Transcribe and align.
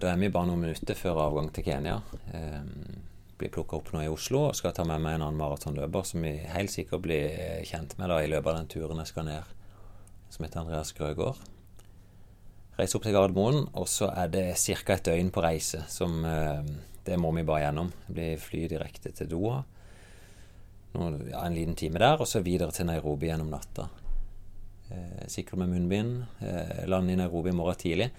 da 0.00 0.12
er 0.12 0.20
vi 0.20 0.32
bare 0.32 0.48
noen 0.48 0.62
minutter 0.66 0.98
før 0.98 1.20
avgang 1.26 1.50
til 1.54 1.66
Kenya. 1.66 2.00
Eh, 2.34 2.62
blir 3.36 3.52
plukka 3.52 3.76
opp 3.78 3.90
nå 3.92 4.04
i 4.04 4.08
Oslo 4.08 4.46
og 4.48 4.56
skal 4.56 4.72
ta 4.76 4.84
med 4.88 5.02
meg 5.04 5.18
en 5.18 5.26
annen 5.26 5.40
maratonløper 5.40 6.06
som 6.08 6.24
vi 6.24 6.38
helt 6.48 6.72
sikkert 6.72 7.04
blir 7.04 7.64
kjent 7.68 7.96
med 8.00 8.08
da 8.08 8.22
i 8.22 8.30
løpet 8.32 8.48
av 8.48 8.58
den 8.62 8.70
turen 8.72 9.02
jeg 9.02 9.12
skal 9.12 9.28
ned, 9.28 9.52
som 10.32 10.46
heter 10.46 10.62
Andreas 10.62 10.94
Grøgaard. 10.96 11.42
Reise 12.76 12.98
opp 12.98 13.06
til 13.06 13.14
Gardermoen, 13.16 13.62
og 13.72 13.88
så 13.88 14.10
er 14.12 14.28
det 14.32 14.44
ca. 14.56 14.96
et 14.96 15.06
døgn 15.08 15.30
på 15.32 15.44
reise. 15.44 15.84
som 15.88 16.24
eh, 16.24 16.64
Det 17.06 17.16
må 17.18 17.30
vi 17.32 17.44
bare 17.46 17.66
gjennom. 17.66 17.92
Det 18.06 18.14
blir 18.14 18.42
fly 18.42 18.66
direkte 18.68 19.12
til 19.12 19.30
Doha. 19.30 19.62
Noen, 20.96 21.20
ja, 21.30 21.44
en 21.44 21.54
liten 21.54 21.76
time 21.76 22.00
der, 22.00 22.20
og 22.20 22.26
så 22.28 22.40
videre 22.40 22.72
til 22.72 22.88
Nairobi 22.88 23.28
gjennom 23.30 23.52
natta. 23.52 23.88
Eh, 24.90 25.26
sikkert 25.26 25.58
med 25.58 25.68
munnbind. 25.68 26.24
Eh, 26.38 26.86
lande 26.86 27.12
i 27.12 27.16
Nairobi 27.16 27.50
i 27.50 27.52
morgen 27.52 27.74
tidlig. 27.74 28.10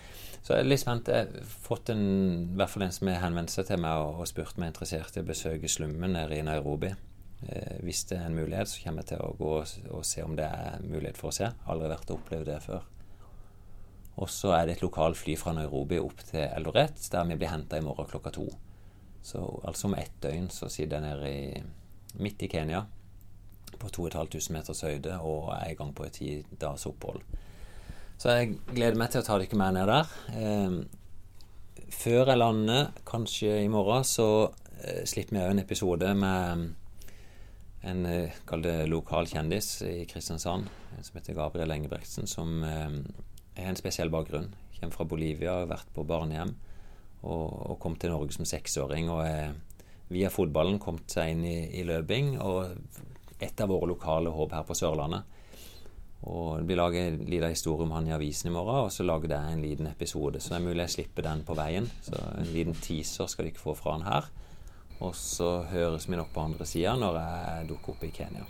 Så 0.42 0.54
jeg 0.54 0.66
er 0.66 0.68
litt 0.68 0.82
spent. 0.82 1.08
Jeg 1.08 1.30
har 1.30 1.52
fått 1.64 1.92
en, 1.94 2.04
i 2.44 2.58
hvert 2.60 2.74
fall 2.74 2.88
en 2.88 2.96
som 2.96 3.08
har 3.12 3.22
henvendt 3.24 3.54
seg 3.54 3.70
til 3.70 3.80
meg 3.84 4.02
og, 4.04 4.20
og 4.22 4.28
spurt 4.28 4.60
meg 4.60 4.74
interessert 4.74 5.16
i 5.16 5.24
å 5.24 5.28
besøke 5.28 5.72
slummen 5.72 6.16
nede 6.18 6.36
i 6.36 6.44
Nairobi. 6.44 6.92
Eh, 7.48 7.80
hvis 7.88 8.04
det 8.10 8.20
er 8.20 8.28
en 8.28 8.36
mulighet, 8.36 8.68
så 8.68 8.84
kommer 8.84 9.06
jeg 9.06 9.14
til 9.14 9.24
å 9.24 9.32
gå 9.40 9.54
og, 9.62 9.74
og 9.96 10.06
se 10.08 10.26
om 10.26 10.36
det 10.36 10.50
er 10.50 10.84
mulighet 10.84 11.20
for 11.20 11.32
å 11.32 11.38
se. 11.40 11.52
Aldri 11.72 11.94
vært 11.94 12.12
og 12.12 12.20
opplevd 12.20 12.52
det 12.52 12.60
før. 12.68 12.86
Og 14.18 14.32
så 14.34 14.52
er 14.58 14.66
det 14.66 14.78
et 14.78 14.84
lokalfly 14.84 15.38
fra 15.40 15.54
Nairobi 15.56 16.02
opp 16.02 16.24
til 16.26 16.44
Eldoret, 16.50 17.00
der 17.14 17.28
vi 17.30 17.38
blir 17.38 17.54
henta 17.54 17.78
i 17.78 17.86
morgen 17.86 18.10
klokka 18.10 18.34
to. 18.36 18.48
Så 19.24 19.40
altså 19.68 19.88
om 19.88 19.96
ett 19.96 20.16
døgn 20.24 20.50
så 20.52 20.68
sitter 20.72 20.98
jeg 20.98 21.06
nede 21.06 21.32
i, 21.32 22.22
midt 22.24 22.44
i 22.44 22.50
Kenya 22.52 22.88
på 23.80 23.90
2500 23.94 24.54
meters 24.56 24.84
høyde 24.86 25.20
og 25.24 25.52
i 25.64 25.76
gang 25.78 25.94
på 25.96 26.06
et 26.08 26.18
ti 26.20 26.32
dagers 26.52 26.88
opphold. 26.90 27.22
Så 28.18 28.34
jeg 28.34 28.58
gleder 28.72 28.98
meg 28.98 29.12
til 29.14 29.22
å 29.22 29.28
ta 29.28 29.38
dere 29.38 29.60
med 29.60 29.78
ned 29.78 29.92
der. 29.92 30.14
Eh, 30.34 31.88
før 31.94 32.32
jeg 32.32 32.42
lander, 32.42 32.90
kanskje 33.08 33.60
i 33.62 33.70
morgen, 33.72 34.06
så 34.08 34.28
eh, 34.82 35.04
slipper 35.06 35.38
vi 35.38 35.44
òg 35.44 35.54
en 35.54 35.64
episode 35.64 36.14
med 36.18 36.66
en 37.88 38.06
eh, 38.10 38.40
kall 38.50 38.66
det 38.66 38.78
lokal 38.90 39.30
kjendis 39.30 39.84
i 39.86 40.00
Kristiansand, 40.10 40.70
som 40.98 41.20
heter 41.20 41.38
Gabriel 41.38 41.76
Engebrektsen, 41.76 42.28
som 42.30 42.64
eh, 42.66 42.98
har 43.60 43.70
en 43.70 43.80
spesiell 43.80 44.12
bakgrunn. 44.14 44.50
Kommer 44.80 44.98
fra 44.98 45.10
Bolivia, 45.10 45.62
har 45.62 45.70
vært 45.70 45.94
på 45.94 46.06
barnehjem 46.06 46.54
og, 47.26 47.46
og 47.72 47.80
kom 47.82 47.96
til 47.98 48.14
Norge 48.14 48.36
som 48.36 48.46
seksåring. 48.46 49.10
og 49.10 49.24
er 49.26 49.56
via 50.14 50.30
fotballen 50.32 50.80
kommet 50.80 51.12
seg 51.12 51.34
inn 51.34 51.44
i, 51.48 51.58
i 51.80 51.84
løping 51.88 52.38
og 52.40 52.78
et 53.40 53.62
av 53.62 53.70
våre 53.70 53.90
lokale 53.92 54.34
håp 54.34 54.56
her 54.56 54.66
på 54.68 54.78
Sørlandet. 54.78 55.34
Og 56.28 56.64
blir 56.66 56.80
laget 56.80 57.12
en 57.12 57.20
liten 57.30 57.54
historie 57.54 57.86
om 57.86 57.94
han 57.94 58.08
i 58.10 58.16
avisen 58.16 58.50
i 58.50 58.54
morgen, 58.54 58.88
og 58.88 58.92
så 58.92 59.06
lager 59.06 59.36
jeg 59.36 59.54
en 59.54 59.62
liten 59.62 59.88
episode. 59.88 60.42
Så 60.42 60.54
det 60.54 60.60
er 60.60 60.66
mulig 60.66 60.84
jeg 60.88 60.96
slipper 60.96 61.28
den 61.28 61.44
på 61.46 61.56
veien. 61.58 61.90
Så 62.02 62.18
en 62.18 62.52
liten 62.52 62.78
teaser 62.82 63.30
skal 63.30 63.46
du 63.46 63.54
ikke 63.54 63.68
få 63.68 63.78
fra 63.78 63.98
han 63.98 64.08
her. 64.08 64.32
Og 64.98 65.14
så 65.16 65.62
høres 65.70 66.10
vi 66.10 66.18
nok 66.18 66.34
på 66.34 66.42
andre 66.42 66.66
sida 66.66 66.96
når 66.98 67.20
jeg 67.22 67.70
dukker 67.70 67.94
opp 67.94 68.08
i 68.08 68.14
Kenya. 68.16 68.48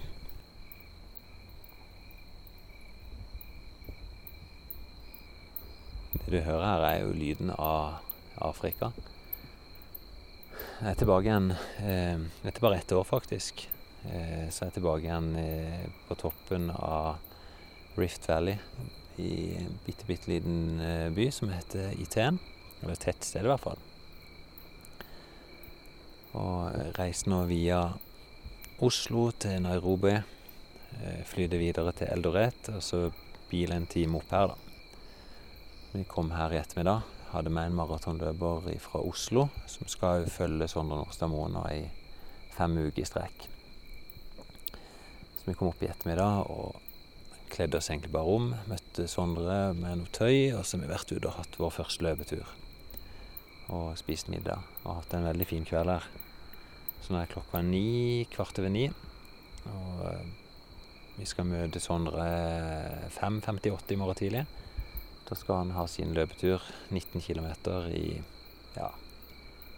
Det 6.18 6.32
du 6.32 6.40
hører 6.42 6.66
her, 6.66 6.88
er 6.88 7.04
jo 7.04 7.14
lyden 7.16 7.52
av 7.52 8.00
Afrika. 8.44 8.94
Jeg 10.78 10.92
er 10.92 10.98
tilbake 11.00 11.26
igjen 11.26 11.52
eh, 11.82 12.20
Etter 12.46 12.62
bare 12.64 12.80
ett 12.80 12.92
år, 12.92 13.04
faktisk. 13.08 13.68
Eh, 14.06 14.48
så 14.50 14.64
er 14.64 14.70
jeg 14.70 14.78
tilbake 14.78 15.08
igjen 15.08 15.32
eh, 15.42 15.88
på 16.08 16.18
toppen 16.20 16.70
av 16.72 17.18
Rift 17.98 18.28
Valley 18.30 18.58
i 19.18 19.58
en 19.58 19.80
bitte, 19.86 20.06
bitte 20.06 20.30
liten 20.30 20.80
eh, 20.84 21.10
by 21.14 21.28
som 21.34 21.52
heter 21.52 21.96
Iten. 21.98 22.40
Eller 22.82 22.94
et 22.94 23.06
tettsted, 23.08 23.42
i 23.42 23.50
hvert 23.50 23.64
fall. 23.64 23.82
Og 26.38 26.94
reiser 27.00 27.32
nå 27.34 27.42
via 27.50 27.82
Oslo 28.86 29.32
til 29.34 29.64
Nairobi. 29.66 30.14
flyter 31.26 31.58
videre 31.58 31.92
til 31.92 32.08
Eldoret, 32.14 32.70
og 32.70 32.84
så 32.84 33.10
bil 33.50 33.74
en 33.74 33.86
time 33.90 34.18
opp 34.18 34.32
her, 34.32 34.54
da. 34.54 34.56
Vi 35.92 36.04
kom 36.04 36.32
her 36.32 36.54
i 36.54 36.62
ettermiddag. 36.62 37.02
Hadde 37.34 37.50
med 37.50 37.72
en 37.72 37.76
maratonløper 37.76 38.70
fra 38.80 39.02
Oslo 39.02 39.50
som 39.68 39.90
skal 39.90 40.30
følge 40.30 40.70
Sondre 40.72 41.02
Nordstad 41.02 41.34
Moe 41.34 41.68
i 41.74 41.84
fem 42.54 42.78
uker 42.78 43.02
i 43.02 43.10
strekk. 43.10 43.57
Vi 45.48 45.54
kom 45.56 45.70
opp 45.72 45.80
i 45.80 45.88
ettermiddag 45.88 46.50
og 46.52 46.76
kledde 47.48 47.80
oss 47.80 47.88
egentlig 47.88 48.12
bare 48.12 48.32
om. 48.36 48.50
Møtte 48.68 49.06
Sondre 49.08 49.72
med 49.78 50.02
noe 50.02 50.10
tøy, 50.12 50.52
og 50.52 50.66
så 50.68 50.76
har 50.76 50.82
vi 50.82 50.90
vært 50.92 51.14
ute 51.14 51.30
og 51.30 51.38
hatt 51.38 51.54
vår 51.56 51.72
første 51.72 52.04
løpetur. 52.04 52.50
Og 53.72 53.94
spist 54.00 54.28
middag. 54.28 54.66
Og 54.84 54.98
hatt 54.98 55.16
en 55.16 55.28
veldig 55.30 55.48
fin 55.48 55.64
kveld 55.68 55.94
her. 55.94 56.08
Så 57.00 57.14
nå 57.14 57.22
er 57.22 57.32
klokka 57.32 57.62
ni, 57.64 58.28
kvart 58.34 58.60
over 58.60 58.74
ni. 58.74 58.90
Og 59.72 60.02
eh, 60.10 60.26
vi 61.16 61.28
skal 61.32 61.48
møte 61.48 61.80
Sondre 61.80 62.28
5.58 63.16 63.96
i 63.96 64.00
morgen 64.02 64.20
tidlig. 64.20 64.44
Da 65.30 65.36
skal 65.40 65.62
han 65.64 65.72
ha 65.78 65.86
sin 65.88 66.12
løpetur, 66.16 66.64
19 66.92 67.24
km 67.24 67.48
i 67.96 68.20
ja, 68.76 68.92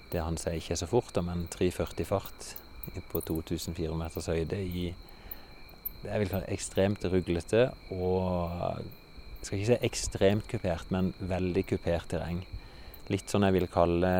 det 0.09 0.25
han 0.25 0.41
sier 0.41 0.57
ikke 0.57 0.73
er 0.73 0.81
så 0.81 0.89
fort, 0.89 1.21
men 1.25 1.45
3,40 1.53 2.09
fart 2.09 2.49
på 3.13 3.21
2400 3.21 3.93
meters 4.01 4.29
høyde 4.33 4.57
i 4.65 4.89
jeg 6.03 6.21
vil 6.21 6.31
kalle 6.31 6.53
ekstremt 6.53 7.05
ruglete 7.11 7.67
og 7.91 8.81
Jeg 9.39 9.47
skal 9.47 9.57
ikke 9.57 9.67
si 9.69 9.85
ekstremt 9.87 10.47
kupert, 10.51 10.89
men 10.91 11.13
veldig 11.23 11.61
kupert 11.69 12.09
terreng. 12.11 12.41
Litt 13.07 13.31
sånn 13.31 13.45
jeg 13.47 13.55
vil 13.55 13.69
kalle 13.71 14.11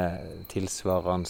tilsvarende 0.47 1.27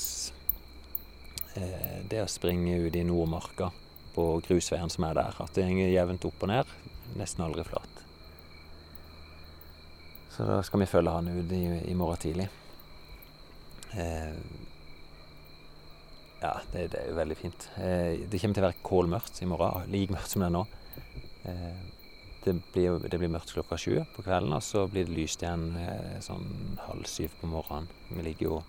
eh, 1.57 1.95
det 2.05 2.21
å 2.21 2.29
springe 2.29 2.77
ut 2.85 2.93
i 2.93 3.01
Nordmarka 3.07 3.71
på 4.13 4.27
grusveien 4.45 4.93
som 4.93 5.07
er 5.09 5.17
der. 5.17 5.41
At 5.41 5.57
det 5.57 5.65
går 5.73 5.89
jevnt 5.89 6.29
opp 6.29 6.45
og 6.45 6.51
ned. 6.53 6.77
Nesten 7.17 7.47
aldri 7.47 7.65
flatt. 7.65 8.03
Så 10.35 10.45
da 10.45 10.61
skal 10.63 10.85
vi 10.85 10.91
følge 10.93 11.15
han 11.17 11.33
ut 11.33 11.51
i, 11.57 11.63
i 11.89 11.97
morgen 11.97 12.21
tidlig. 12.21 12.45
Eh, 13.97 14.37
ja, 16.41 16.53
det, 16.71 16.87
det, 16.93 16.99
er 17.03 17.15
veldig 17.17 17.37
fint. 17.37 17.69
Eh, 17.77 18.25
det 18.29 18.39
kommer 18.39 18.55
til 18.55 18.63
å 18.63 18.69
være 18.69 18.83
kålmørkt 18.85 19.41
i 19.43 19.47
morgen, 19.49 19.89
like 19.91 20.15
mørkt 20.15 20.31
som 20.31 20.43
det 20.43 20.49
er 20.49 20.55
nå. 20.55 20.65
Eh, 21.49 21.79
det, 22.45 22.53
blir, 22.73 22.99
det, 23.03 23.17
blir, 23.19 23.31
mørkt 23.31 23.51
klokka 23.55 23.77
sju 23.79 23.97
på 24.15 24.23
kvelden, 24.23 24.55
og 24.55 24.63
så 24.63 24.85
blir 24.91 25.07
det 25.07 25.17
lyst 25.17 25.43
igjen 25.43 25.73
eh, 25.81 26.19
sånn 26.23 26.79
halv 26.85 27.09
syv 27.11 27.35
på 27.41 27.49
morgenen. 27.51 27.89
Vi 28.13 28.23
ligger 28.29 28.47
jo 28.47 28.61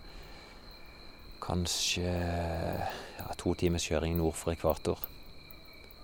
kanskje 1.41 2.11
ja, 2.11 3.29
to 3.39 3.55
timers 3.59 3.87
kjøring 3.87 4.19
nord 4.19 4.37
for 4.39 4.53
ekvator. 4.53 5.07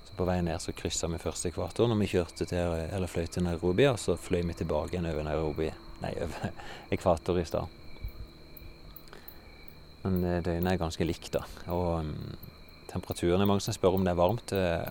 Så 0.06 0.14
på 0.16 0.26
vei 0.28 0.38
ned 0.46 0.62
så 0.62 0.72
kryssa 0.72 1.10
vi 1.10 1.20
først 1.20 1.50
ekvator 1.50 1.90
når 1.90 1.98
vi 2.04 2.12
kjørte 2.14 2.46
til, 2.48 2.76
eller 2.86 3.10
fløy 3.10 3.26
til 3.26 3.44
Nairobi, 3.48 3.88
og 3.90 3.98
så 4.00 4.14
fløy 4.16 4.44
vi 4.46 4.56
tilbake 4.62 4.94
igjen 4.94 5.10
over 5.10 5.26
Nairobi, 5.26 5.72
nei, 6.04 6.14
over 6.22 6.54
ekvator 6.94 7.42
i 7.42 7.44
stad. 7.50 7.82
Men 10.06 10.22
eh, 10.22 10.42
døgnet 10.44 10.76
er 10.76 10.80
ganske 10.80 11.06
likt, 11.06 11.32
da. 11.34 11.42
Og 11.74 12.06
um, 12.06 12.12
temperaturen 12.90 13.42
er 13.42 13.48
mange 13.50 13.64
som 13.64 13.74
spør 13.74 13.98
om 13.98 14.06
det 14.06 14.14
er 14.14 14.20
varmt. 14.20 14.54
Eh, 14.54 14.90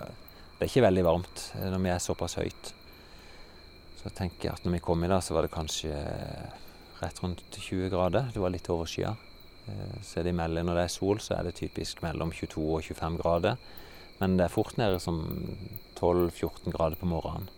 det 0.55 0.65
er 0.65 0.71
ikke 0.71 0.87
veldig 0.87 1.05
varmt 1.07 1.45
eh, 1.55 1.69
når 1.71 1.83
vi 1.85 1.93
er 1.93 2.03
såpass 2.03 2.35
høyt. 2.41 2.73
Så 4.01 4.11
tenker 4.15 4.49
jeg 4.49 4.57
at 4.57 4.67
når 4.67 4.77
vi 4.77 4.83
kom 4.83 5.03
i 5.03 5.09
dag, 5.09 5.23
så 5.23 5.37
var 5.37 5.45
det 5.45 5.55
kanskje 5.55 5.95
rett 6.99 7.23
rundt 7.23 7.47
20 7.55 7.89
grader. 7.93 8.29
Det 8.33 8.43
var 8.43 8.53
litt 8.53 8.69
over. 8.69 8.85
Så 8.85 10.19
er 10.19 10.27
det 10.27 10.35
imellom 10.35 10.67
når 10.67 10.77
det 10.77 10.83
er 10.85 10.93
sol, 10.93 11.17
så 11.23 11.39
er 11.39 11.47
det 11.47 11.55
typisk 11.57 12.03
mellom 12.05 12.29
22 12.35 12.61
og 12.61 12.85
25 12.85 13.17
grader. 13.23 13.57
Men 14.19 14.37
det 14.37 14.45
er 14.45 14.53
fort 14.53 14.77
nede 14.77 14.99
som 15.01 15.23
12-14 15.97 16.69
grader 16.75 16.99
på 17.01 17.09
morgenen. 17.09 17.49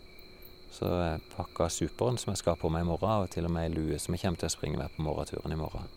Så 0.71 0.87
jeg 0.87 1.25
pakka 1.33 1.67
superen 1.73 2.19
som 2.21 2.31
jeg 2.31 2.39
skal 2.39 2.55
ha 2.55 2.61
på 2.61 2.71
meg 2.71 2.85
i 2.85 2.89
morgen, 2.93 3.25
og 3.25 3.31
til 3.33 3.49
og 3.49 3.53
med 3.53 3.67
ei 3.67 3.75
lue 3.75 3.99
som 3.99 4.15
jeg 4.15 4.23
kommer 4.23 4.39
til 4.39 4.47
å 4.47 4.55
springe 4.55 4.79
med 4.79 4.95
på 4.95 5.03
morgenturen 5.03 5.51
i 5.51 5.59
morgen. 5.59 5.91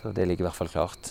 Så 0.00 0.12
det 0.12 0.26
ligger 0.28 0.44
i 0.44 0.48
hvert 0.48 0.58
fall 0.58 0.72
klart. 0.72 1.10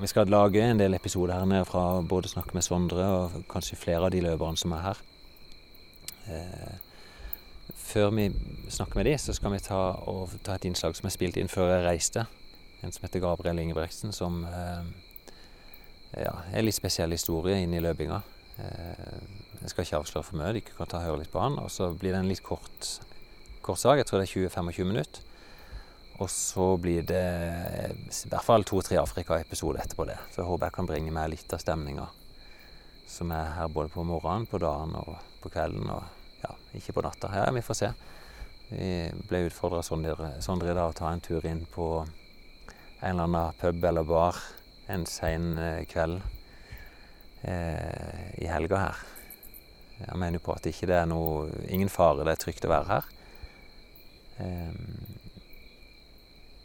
Vi 0.00 0.06
skal 0.06 0.30
lage 0.30 0.62
en 0.62 0.78
del 0.78 0.94
episoder 0.94 1.34
her 1.34 1.46
nede 1.48 1.64
fra 1.66 2.00
både 2.06 2.30
snakke 2.30 2.54
med 2.54 2.62
Sondre 2.62 3.02
og 3.02 3.32
kanskje 3.50 3.76
flere 3.76 4.06
av 4.06 4.12
de 4.14 4.20
løperne 4.22 4.60
som 4.60 4.74
er 4.76 4.84
her. 4.84 5.00
Uh, 6.28 6.76
før 7.74 8.12
vi 8.14 8.28
snakker 8.70 9.00
med 9.00 9.08
de, 9.08 9.16
så 9.18 9.34
skal 9.34 9.56
vi 9.56 9.58
ta, 9.64 9.80
ta, 10.46 10.54
et 10.54 10.68
innslag 10.70 10.94
som 10.94 11.08
er 11.08 11.14
spilt 11.16 11.40
inn 11.40 11.50
før 11.50 11.72
jeg 11.72 11.86
reiste. 11.88 12.26
En 12.86 12.94
som 12.94 13.08
heter 13.08 13.24
Gabriel 13.24 13.58
Ingebrigtsen, 13.58 14.14
som 14.14 14.44
uh, 14.46 14.86
ja, 16.14 16.36
er 16.54 16.62
litt 16.62 16.78
spesiell 16.78 17.16
historie 17.16 17.58
inn 17.58 17.74
i 17.74 17.82
løpinga. 17.82 18.22
Uh, 18.60 19.18
jeg 19.64 19.72
skal 19.72 19.82
ikke 19.82 20.02
avsløre 20.04 20.28
for 20.28 20.38
mye, 20.38 20.54
dere 20.60 20.76
kan 20.78 20.86
ta 20.86 21.02
og 21.02 21.08
høre 21.08 21.24
litt 21.24 21.34
på 21.34 21.42
han. 21.42 21.58
Og 21.58 21.72
så 21.74 21.90
blir 21.90 22.14
det 22.14 22.22
en 22.22 22.30
litt 22.30 22.44
kort, 22.46 23.00
kort 23.66 23.82
sak, 23.82 23.98
jeg 23.98 24.06
tror 24.06 24.22
det 24.22 24.30
er 24.30 24.46
20-25 24.46 24.92
minutter. 24.94 25.26
Og 26.18 26.30
så 26.30 26.72
blir 26.82 27.04
det 27.06 27.24
i 28.10 28.30
hvert 28.30 28.46
fall 28.46 28.64
to-tre 28.66 28.98
Afrika-episoder 28.98 29.84
etterpå 29.84 30.06
det. 30.08 30.18
Så 30.32 30.42
jeg 30.42 30.48
håper 30.48 30.66
jeg 30.66 30.76
kan 30.78 30.88
bringe 30.88 31.14
med 31.14 31.30
litt 31.34 31.52
av 31.54 31.62
stemninga 31.62 32.08
som 33.08 33.30
er 33.32 33.54
her 33.56 33.68
både 33.72 33.88
på 33.88 34.04
morgenen, 34.04 34.46
på 34.46 34.60
dagen 34.60 34.92
og 34.98 35.14
på 35.42 35.50
kvelden. 35.52 35.88
Og 35.88 36.42
ja, 36.42 36.54
ikke 36.76 36.98
på 36.98 37.04
natta. 37.06 37.30
Ja, 37.34 37.48
vi 37.54 37.64
får 37.64 37.78
se. 37.78 37.92
Vi 38.68 38.88
ble 39.30 39.46
utfordra 39.46 39.80
Sondre, 39.82 40.28
i 40.44 40.76
dag 40.76 40.90
å 40.90 40.96
ta 40.96 41.12
en 41.12 41.24
tur 41.24 41.46
inn 41.48 41.64
på 41.72 41.88
en 42.02 43.14
eller 43.14 43.24
annen 43.24 43.60
pub 43.60 43.84
eller 43.88 44.04
bar 44.04 44.36
en 44.92 45.06
sen 45.08 45.54
eh, 45.60 45.84
kveld 45.88 46.18
eh, 47.46 48.42
i 48.42 48.48
helga 48.50 48.82
her. 48.82 49.00
Jeg 49.98 50.18
mener 50.20 50.38
jo 50.38 50.44
på 50.46 50.54
at 50.54 50.68
ikke 50.68 50.86
det 50.90 50.98
er 51.00 51.08
noe 51.10 51.48
Ingen 51.74 51.90
fare, 51.90 52.24
det 52.26 52.36
er 52.36 52.42
trygt 52.42 52.66
å 52.68 52.72
være 52.72 52.90
her. 52.92 53.08
Eh, 54.44 54.76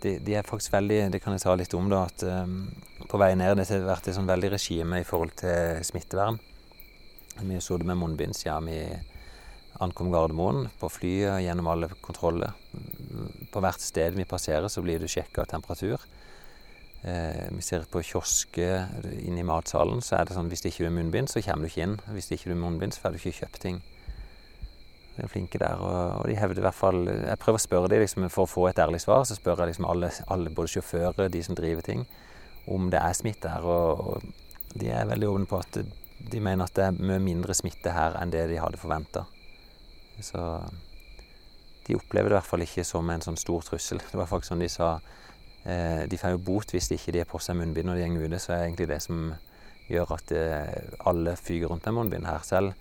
de, 0.03 0.17
de, 0.19 0.35
er 0.35 0.47
faktisk 0.47 0.73
veldig 0.73 0.99
Det 1.13 1.21
kan 1.23 1.35
jeg 1.35 1.43
ta 1.45 1.55
litt 1.55 1.73
om, 1.77 1.89
da. 1.91 2.03
At 2.09 2.25
um, 2.27 2.67
på 3.09 3.19
vei 3.21 3.33
ned 3.39 3.57
det 3.59 3.69
har 3.69 3.87
vært 3.87 4.09
et 4.09 4.17
sånn 4.17 4.29
veldig 4.29 4.53
regime 4.55 5.01
i 5.01 5.07
forhold 5.07 5.35
til 5.39 5.83
smittevern. 5.87 6.39
Vi 7.41 7.59
så 7.63 7.79
det 7.81 7.87
med 7.89 7.97
munnbind 7.97 8.37
siden 8.37 8.69
vi 8.69 8.79
ankom 9.81 10.11
Gardermoen 10.13 10.67
på 10.79 10.89
flyet 10.91 11.41
gjennom 11.41 11.69
alle 11.71 11.89
kontroller. 12.03 12.53
På 13.53 13.63
hvert 13.63 13.81
sted 13.81 14.13
vi 14.17 14.27
passerer, 14.29 14.69
så 14.69 14.83
blir 14.85 15.01
du 15.01 15.09
sjekka 15.09 15.47
temperatur. 15.49 16.03
Eh, 17.03 17.49
vi 17.51 17.61
ser 17.65 17.87
på 17.91 18.03
kiosker 18.05 18.85
inne 19.25 19.41
i 19.41 19.47
matsalen, 19.47 19.99
så 20.05 20.19
er 20.19 20.29
det 20.29 20.37
sånn 20.37 20.51
hvis 20.51 20.63
det 20.63 20.71
ikke 20.71 20.87
er 20.87 20.95
munnbind, 20.95 21.31
så 21.31 21.41
kommer 21.43 21.65
du 21.65 21.73
ikke 21.73 21.87
inn. 21.87 21.97
Hvis 22.13 22.29
det 22.29 22.39
ikke 22.39 22.53
er 22.53 22.61
munnbind, 22.61 22.95
så 22.95 23.03
får 23.03 23.15
du 23.15 23.19
ikke 23.19 23.39
kjøpt 23.41 23.63
ting. 23.65 23.81
De 25.13 25.21
er 25.21 25.29
flinke 25.29 25.59
der, 25.61 25.77
og, 25.77 26.21
og 26.21 26.29
de 26.29 26.37
hevder 26.39 26.63
i 26.63 26.65
hvert 26.65 26.77
fall 26.77 27.03
Jeg 27.05 27.39
prøver 27.41 27.59
å 27.59 27.61
spørre 27.61 27.89
dem 27.91 28.01
liksom, 28.01 28.25
for 28.33 28.47
å 28.47 28.49
få 28.49 28.67
et 28.69 28.79
ærlig 28.81 29.03
svar. 29.03 29.25
Så 29.29 29.37
spør 29.37 29.61
jeg 29.61 29.73
liksom 29.73 29.89
alle, 29.89 30.09
alle, 30.33 30.53
både 30.53 30.73
sjåfører, 30.73 31.29
de 31.33 31.43
som 31.45 31.57
driver 31.57 31.85
ting, 31.85 32.07
om 32.65 32.89
det 32.93 33.01
er 33.01 33.17
smitte 33.17 33.51
her. 33.53 33.67
Og, 33.67 34.07
og 34.15 34.79
de 34.79 34.89
er 34.89 35.09
veldig 35.09 35.29
åpne 35.29 35.49
på 35.49 35.61
at 35.61 35.83
de 36.23 36.39
mener 36.41 36.65
at 36.65 36.73
det 36.77 36.87
er 36.87 36.97
mye 36.97 37.21
mindre 37.21 37.53
smitte 37.57 37.93
her 37.93 38.17
enn 38.19 38.31
det 38.33 38.47
de 38.49 38.61
hadde 38.61 38.79
forventa. 38.81 39.25
Så 40.23 40.39
de 41.87 41.97
opplever 41.97 42.31
det 42.31 42.37
i 42.37 42.39
hvert 42.39 42.49
fall 42.49 42.63
ikke 42.63 42.85
som 42.87 43.09
en 43.11 43.23
sånn 43.23 43.39
stor 43.39 43.65
trussel. 43.67 44.01
Det 44.01 44.17
var 44.17 44.29
faktisk 44.29 44.53
sånn 44.53 44.63
de 44.63 44.69
sa 44.71 44.95
eh, 45.67 46.05
De 46.09 46.19
får 46.19 46.37
jo 46.37 46.43
bot 46.47 46.73
hvis 46.73 46.89
de 46.89 46.97
ikke 46.99 47.15
de 47.15 47.23
har 47.23 47.29
på 47.29 47.41
seg 47.43 47.59
munnbind 47.59 47.89
når 47.89 47.99
de 47.99 48.09
går 48.15 48.31
ute. 48.31 48.41
Så 48.41 48.53
er 48.53 48.61
det 48.61 48.69
egentlig 48.69 48.89
det 48.93 49.01
som 49.03 49.33
gjør 49.91 50.15
at 50.15 50.33
eh, 50.37 50.77
alle 51.11 51.35
fyker 51.39 51.73
rundt 51.73 51.89
med 51.89 51.99
munnbind 51.99 52.29
her. 52.29 52.45
Selv 52.47 52.73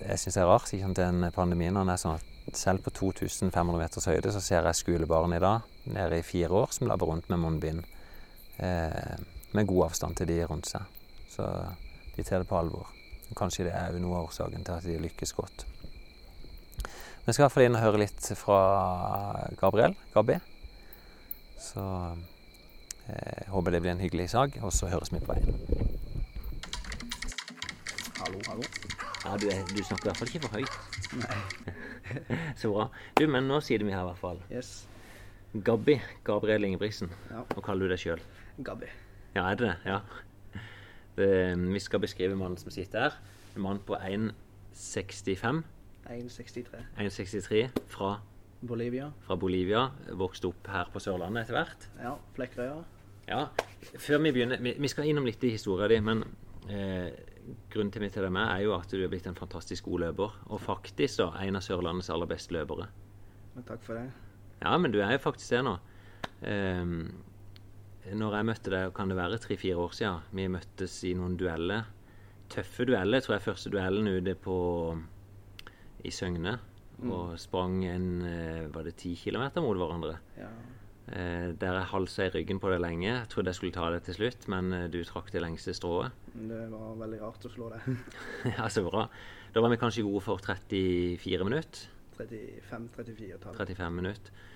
jeg 0.00 0.18
syns 0.18 0.36
det 0.36 0.42
er 0.42 0.50
rart 0.50 0.72
ikke 0.72 0.86
sant, 0.86 1.00
den 1.00 1.26
pandemien 1.34 1.76
er 1.80 2.00
sånn 2.00 2.18
at 2.18 2.56
selv 2.56 2.82
på 2.84 2.92
2500 2.96 3.78
meters 3.78 4.08
høyde 4.10 4.32
så 4.34 4.42
ser 4.42 4.66
jeg 4.66 4.78
skolebarn 4.78 5.36
i 5.36 5.42
dag 5.42 5.66
nede 5.92 6.18
i 6.18 6.26
fire 6.26 6.62
år 6.62 6.72
som 6.74 6.88
labber 6.90 7.10
rundt 7.10 7.28
med 7.30 7.42
munnbind 7.42 7.84
eh, 8.58 9.18
med 9.52 9.68
god 9.68 9.90
avstand 9.90 10.18
til 10.18 10.30
de 10.30 10.40
rundt 10.46 10.70
seg. 10.70 10.86
Så 11.30 11.46
de 12.16 12.24
tar 12.26 12.42
det 12.42 12.48
på 12.50 12.58
alvor. 12.58 12.90
Kanskje 13.36 13.68
det 13.68 13.74
er 13.78 13.94
jo 13.94 14.02
noe 14.02 14.18
av 14.18 14.30
årsaken 14.30 14.66
til 14.66 14.74
at 14.74 14.86
de 14.86 14.98
lykkes 15.04 15.34
godt. 15.38 15.66
Vi 17.26 17.34
skal 17.34 17.42
i 17.42 17.44
hvert 17.44 17.54
fall 17.54 17.66
inn 17.68 17.78
og 17.78 17.84
høre 17.84 18.02
litt 18.02 18.30
fra 18.38 18.60
Gabriel, 19.60 19.94
Gabi. 20.14 20.40
Så 21.60 21.84
jeg 23.06 23.16
eh, 23.16 23.50
håper 23.52 23.76
det 23.76 23.82
blir 23.84 23.94
en 23.94 24.02
hyggelig 24.02 24.30
sak, 24.34 24.58
og 24.62 24.72
så 24.74 24.90
høres 24.90 25.12
vi 25.14 25.22
på 25.22 25.34
veien. 25.34 25.60
Hallo, 28.20 28.40
hallo. 28.48 28.89
Ja, 29.20 29.34
du, 29.36 29.50
du, 29.50 29.82
snakker 29.84 30.06
i 30.06 30.08
hvert 30.08 30.20
fall 30.20 30.30
ikke 30.30 30.46
for 30.46 30.56
høyt. 30.56 30.76
Nei. 31.20 31.36
så 32.60 32.70
bra. 32.72 32.86
Du, 33.20 33.26
men 33.28 33.48
nå 33.50 33.60
sitter 33.64 33.84
vi 33.84 33.92
her 33.92 34.06
i 34.06 34.08
hvert 34.08 34.22
fall. 34.22 34.40
Yes. 34.48 34.70
Gabbi 35.66 35.98
Gabriel 36.24 36.64
Ingebrigtsen. 36.64 37.10
Ja. 37.28 37.42
Hva 37.52 37.64
kaller 37.66 37.88
du 37.88 37.92
deg 37.92 38.00
sjøl? 38.00 38.22
Gabbi. 38.64 38.88
Ja, 39.34 39.44
er 39.50 39.58
det 39.60 39.66
det? 39.66 39.74
Ja. 39.90 40.00
Det, 41.18 41.28
vi 41.74 41.82
skal 41.82 42.00
beskrive 42.02 42.38
mannen 42.38 42.56
som 42.60 42.72
sitter 42.72 43.08
her. 43.08 43.18
En 43.56 43.64
mann 43.66 43.82
på 43.84 43.98
1,65. 43.98 45.60
1,63. 46.10 46.80
1,63 46.98 47.66
fra, 47.92 48.14
Bolivia. 48.66 49.10
fra 49.26 49.36
Bolivia. 49.36 49.88
Vokste 50.18 50.48
opp 50.48 50.70
her 50.72 50.88
på 50.94 51.02
Sørlandet 51.02 51.44
etter 51.44 51.58
hvert. 51.58 51.90
Ja, 52.00 52.14
Flekkerøya. 52.38 52.80
Ja, 53.28 53.44
Før 53.98 54.18
vi 54.24 54.32
begynner 54.34 54.58
Vi, 54.58 54.72
vi 54.80 54.88
skal 54.90 55.06
innom 55.06 55.28
litt 55.28 55.44
i 55.46 55.52
historien 55.54 55.92
din, 55.92 56.06
men 56.08 56.24
eh, 56.72 57.12
grunnen 57.72 57.92
til 57.94 58.04
mitt 58.04 58.14
til 58.16 58.26
med 58.32 58.46
er 58.46 58.64
jo 58.64 58.74
at 58.76 58.90
du 58.92 58.98
er 59.00 59.10
blitt 59.12 59.28
en 59.30 59.38
fantastisk 59.38 59.88
god 59.88 60.06
løper. 60.06 60.36
Og 60.50 60.62
faktisk 60.62 61.20
så 61.20 61.30
en 61.42 61.58
av 61.58 61.64
Sørlandets 61.64 62.10
aller 62.12 62.30
beste 62.30 62.54
løpere. 62.56 62.88
Men 63.54 63.66
takk 63.68 63.84
for 63.86 63.98
det. 63.98 64.06
Ja, 64.60 64.76
men 64.76 64.92
du 64.92 65.00
er 65.00 65.14
jo 65.16 65.24
faktisk 65.24 65.56
det 65.56 65.62
nå. 65.66 65.76
Um, 66.40 66.94
når 68.10 68.36
jeg 68.36 68.48
møtte 68.48 68.72
deg, 68.72 68.92
kan 68.96 69.10
det 69.10 69.18
være 69.18 69.38
tre-fire 69.42 69.80
år 69.80 69.94
siden, 69.96 70.26
vi 70.36 70.48
møttes 70.50 70.96
i 71.08 71.14
noen 71.18 71.36
dueller. 71.40 71.88
Tøffe 72.50 72.86
dueller. 72.88 73.22
tror 73.22 73.36
jeg 73.36 73.46
første 73.46 73.70
duellen 73.72 74.08
ute 74.08 74.34
på 74.34 74.56
i 76.04 76.10
Søgne. 76.10 76.58
Mm. 77.00 77.12
Og 77.16 77.38
sprang 77.40 77.78
en 77.88 78.08
eh, 78.28 78.66
var 78.72 78.84
det 78.84 78.98
ti 79.00 79.14
kilometer 79.16 79.64
mot 79.64 79.78
hverandre. 79.78 80.18
Ja. 80.36 80.50
Eh, 81.10 81.50
der 81.58 81.74
er 81.74 81.88
halsa 81.90 82.28
i 82.28 82.30
ryggen 82.30 82.60
på 82.62 82.70
det 82.70 82.78
lenge. 82.82 83.08
Jeg 83.08 83.28
trodde 83.32 83.50
jeg 83.50 83.58
skulle 83.58 83.74
ta 83.74 83.88
det 83.90 84.04
til 84.06 84.14
slutt, 84.14 84.46
men 84.52 84.72
eh, 84.76 84.86
du 84.92 85.00
trakk 85.04 85.32
det 85.34 85.42
lengste 85.42 85.74
strået. 85.74 86.14
Det 86.50 86.60
var 86.70 86.94
veldig 87.00 87.18
rart 87.24 87.46
å 87.46 87.50
slå 87.50 87.72
det. 87.72 87.80
ja, 88.56 88.68
så 88.70 88.84
bra. 88.86 89.08
Da 89.50 89.62
var 89.64 89.72
vi 89.72 89.80
kanskje 89.80 90.06
gode 90.06 90.22
for 90.22 90.38
34 90.38 91.48
minutter. 91.48 91.88
35-34 92.20 93.56
35 93.56 93.96
minutter. 93.96 94.46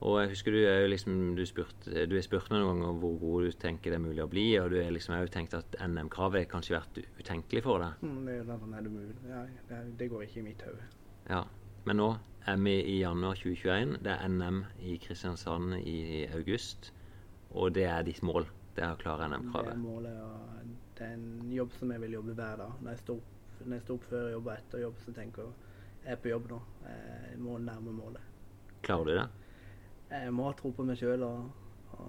Og 0.00 0.16
jeg 0.22 0.30
husker 0.32 0.54
du, 0.56 0.60
liksom, 0.88 1.16
du, 1.36 1.42
spurt, 1.44 1.84
du 1.84 2.14
er 2.16 2.24
spurt 2.24 2.48
noen 2.48 2.70
ganger 2.70 3.00
hvor 3.02 3.18
god 3.20 3.44
du 3.44 3.56
tenker 3.60 3.92
det 3.92 3.98
er 3.98 4.02
mulig 4.02 4.22
å 4.24 4.30
bli, 4.32 4.46
og 4.56 4.70
du 4.72 4.78
har 4.80 4.88
liksom 4.94 5.12
også 5.18 5.34
tenkt 5.34 5.56
at 5.58 5.76
NM-kravet 5.84 6.48
kanskje 6.48 6.78
vært 6.78 7.02
utenkelig 7.20 7.62
for 7.66 7.84
deg. 7.84 8.00
Mm, 8.00 8.22
det, 8.24 8.38
er 8.40 8.86
det, 8.86 8.94
mulig. 8.94 9.18
Ja, 9.28 9.44
det, 9.68 9.82
det, 10.00 10.08
går 10.08 10.24
ikke 10.24 10.40
i 10.40 10.46
mitt 10.48 10.64
hode. 10.64 10.88
Ja. 11.28 11.44
Men 11.84 12.00
nå 12.00 12.08
er 12.46 12.60
vi 12.64 12.76
i 12.80 13.00
januar 13.00 13.36
2021. 13.40 13.98
Det 14.04 14.14
er 14.14 14.28
NM 14.28 14.62
i 14.80 14.96
Kristiansand 15.02 15.74
i 15.80 16.26
august. 16.34 16.92
Og 17.50 17.74
det 17.74 17.84
er 17.90 18.06
ditt 18.06 18.22
mål? 18.22 18.46
Det 18.76 18.84
er 18.86 18.94
å 18.94 19.00
klare 19.00 19.26
NM-kravet? 19.28 19.72
Det 19.72 19.76
er 19.76 19.82
målet, 19.82 20.20
og 20.22 20.70
det 20.96 21.08
er 21.08 21.16
en 21.18 21.52
jobb 21.52 21.74
som 21.76 21.90
jeg 21.90 22.04
vil 22.04 22.16
jobbe 22.20 22.36
hver 22.38 22.62
dag. 22.62 22.78
Når 22.80 22.94
jeg 22.94 23.02
står 23.02 23.18
opp, 23.18 23.58
når 23.64 23.74
jeg 23.76 23.84
står 23.84 23.98
opp 23.98 24.08
før 24.12 24.30
jobb 24.36 24.46
og 24.46 24.54
etter 24.54 24.84
jobb, 24.86 25.02
så 25.04 25.16
tenker 25.16 25.44
jeg 25.48 25.68
jeg 26.00 26.14
er 26.16 26.20
på 26.22 26.30
jobb 26.30 26.46
nå. 26.48 26.58
Jeg 26.88 27.38
må 27.44 27.58
nærme 27.60 27.92
målet. 27.92 28.28
Klarer 28.80 29.04
du 29.04 29.16
det? 29.18 29.28
jeg 30.10 30.32
må 30.34 30.48
ha 30.48 30.54
tro 30.58 30.72
på 30.74 30.84
meg 30.86 30.98
sjøl, 30.98 31.22
og, 31.22 31.50
og, 31.94 32.08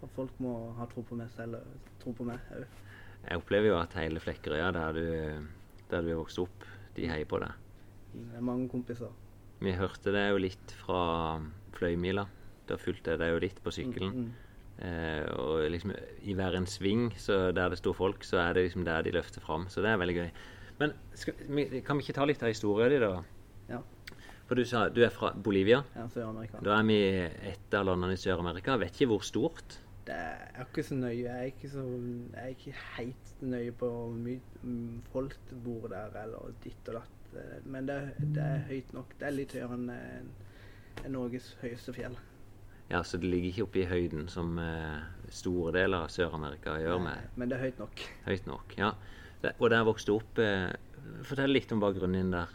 og, 0.00 0.06
folk 0.14 0.38
må 0.42 0.54
ha 0.78 0.86
tro 0.90 1.04
på 1.04 1.18
meg 1.18 1.28
selv 1.34 1.60
tro 2.02 2.14
på 2.16 2.26
meg 2.28 2.52
òg. 2.56 2.78
Jeg 3.22 3.38
opplever 3.38 3.70
jo 3.70 3.78
at 3.78 3.96
hele 4.00 4.22
Flekkerøya, 4.22 4.70
der 4.74 4.96
du, 4.96 5.04
der 5.90 6.06
du 6.06 6.08
er 6.14 6.18
vokst 6.18 6.40
opp, 6.42 6.64
de 6.96 7.10
heier 7.10 7.28
på 7.28 7.38
deg. 7.42 7.52
Det 8.12 8.38
er 8.38 8.46
mange 8.46 8.68
kompiser. 8.72 9.12
Vi 9.62 9.74
hørte 9.78 10.14
det 10.14 10.24
jo 10.32 10.40
litt 10.42 10.72
fra 10.82 11.02
Fløymila. 11.76 12.26
Da 12.68 12.78
fulgte 12.80 13.14
jeg 13.14 13.22
deg 13.22 13.34
jo 13.34 13.42
litt 13.42 13.60
på 13.62 13.74
sykkelen. 13.74 14.16
Mm, 14.16 14.24
mm. 14.26 14.52
Eh, 14.82 15.26
og 15.38 15.68
liksom 15.70 15.92
i 16.26 16.34
hver 16.34 16.56
en 16.58 16.66
sving 16.66 17.10
så 17.20 17.52
der 17.54 17.70
det 17.70 17.78
står 17.78 17.94
folk, 17.94 18.24
så 18.26 18.40
er 18.42 18.56
det 18.56 18.66
liksom 18.66 18.86
der 18.88 19.04
de 19.06 19.14
løfter 19.14 19.44
fram. 19.44 19.68
Så 19.70 19.84
det 19.84 19.92
er 19.92 20.00
veldig 20.02 20.18
gøy. 20.18 20.30
Men 20.80 20.94
skal, 21.14 21.38
kan 21.86 21.98
vi 21.98 22.06
ikke 22.06 22.16
ta 22.16 22.26
litt 22.26 22.42
av 22.42 22.50
historien 22.50 22.90
din, 22.90 23.04
da? 23.04 23.22
Ja. 23.70 23.82
For 24.48 24.58
du 24.58 24.66
sa 24.68 24.88
du 24.90 25.00
er 25.04 25.14
fra 25.14 25.30
Bolivia. 25.32 25.82
Ja, 25.94 26.08
Sør-Amerika. 26.10 26.60
Da 26.64 26.74
er 26.80 26.88
vi 26.88 26.98
et 27.52 27.78
av 27.78 27.86
landene 27.88 28.16
i 28.16 28.20
Sør-Amerika. 28.20 28.76
Vet 28.82 28.98
ikke 28.98 29.12
hvor 29.14 29.26
stort. 29.26 29.78
Det 30.02 30.16
er 30.18 30.64
ikke 30.66 30.82
så 30.84 30.98
nøye. 30.98 31.22
Jeg 31.22 31.38
er 31.38 31.50
ikke, 31.52 31.70
så, 31.70 31.84
jeg 31.86 32.42
er 32.42 32.54
ikke 32.56 32.74
helt 32.96 33.34
nøye 33.40 33.74
på 33.78 33.90
hvor 33.92 34.16
mye 34.16 35.02
folk 35.14 35.52
bor 35.64 35.86
der, 35.92 36.16
eller 36.24 36.56
ditt 36.64 36.90
og 36.90 36.98
datt. 36.98 37.21
Men 37.64 37.88
det, 37.88 37.98
det, 38.18 38.42
er 38.42 38.66
høyt 38.68 38.92
nok. 38.96 39.14
Det 39.18 39.28
er 39.28 39.34
litt 39.36 39.54
høyere 39.56 39.78
enn 39.78 39.88
en 39.92 41.14
Norges 41.14 41.52
høyeste 41.62 41.94
fjell. 41.96 42.16
Ja, 42.90 43.02
Så 43.02 43.16
det 43.16 43.30
ligger 43.30 43.48
ikke 43.48 43.66
oppe 43.66 43.80
i 43.82 43.88
høyden 43.88 44.26
som 44.28 44.58
eh, 44.60 45.04
store 45.32 45.72
deler 45.78 46.04
av 46.04 46.10
Sør-Amerika 46.12 46.76
gjør 46.82 46.98
Nei, 47.00 47.06
med 47.06 47.38
Men 47.40 47.52
det 47.52 47.56
er 47.56 47.64
høyt 47.66 47.78
nok. 47.80 48.02
Høyt 48.26 48.50
nok, 48.50 48.74
ja. 48.76 48.90
Og 49.56 49.70
der 49.72 49.86
vokste 49.88 50.12
du 50.12 50.18
opp. 50.18 50.42
Eh, 50.42 50.68
fortell 51.26 51.54
litt 51.54 51.72
om 51.72 51.80
bakgrunnen 51.82 52.20
din 52.20 52.34
der. 52.34 52.52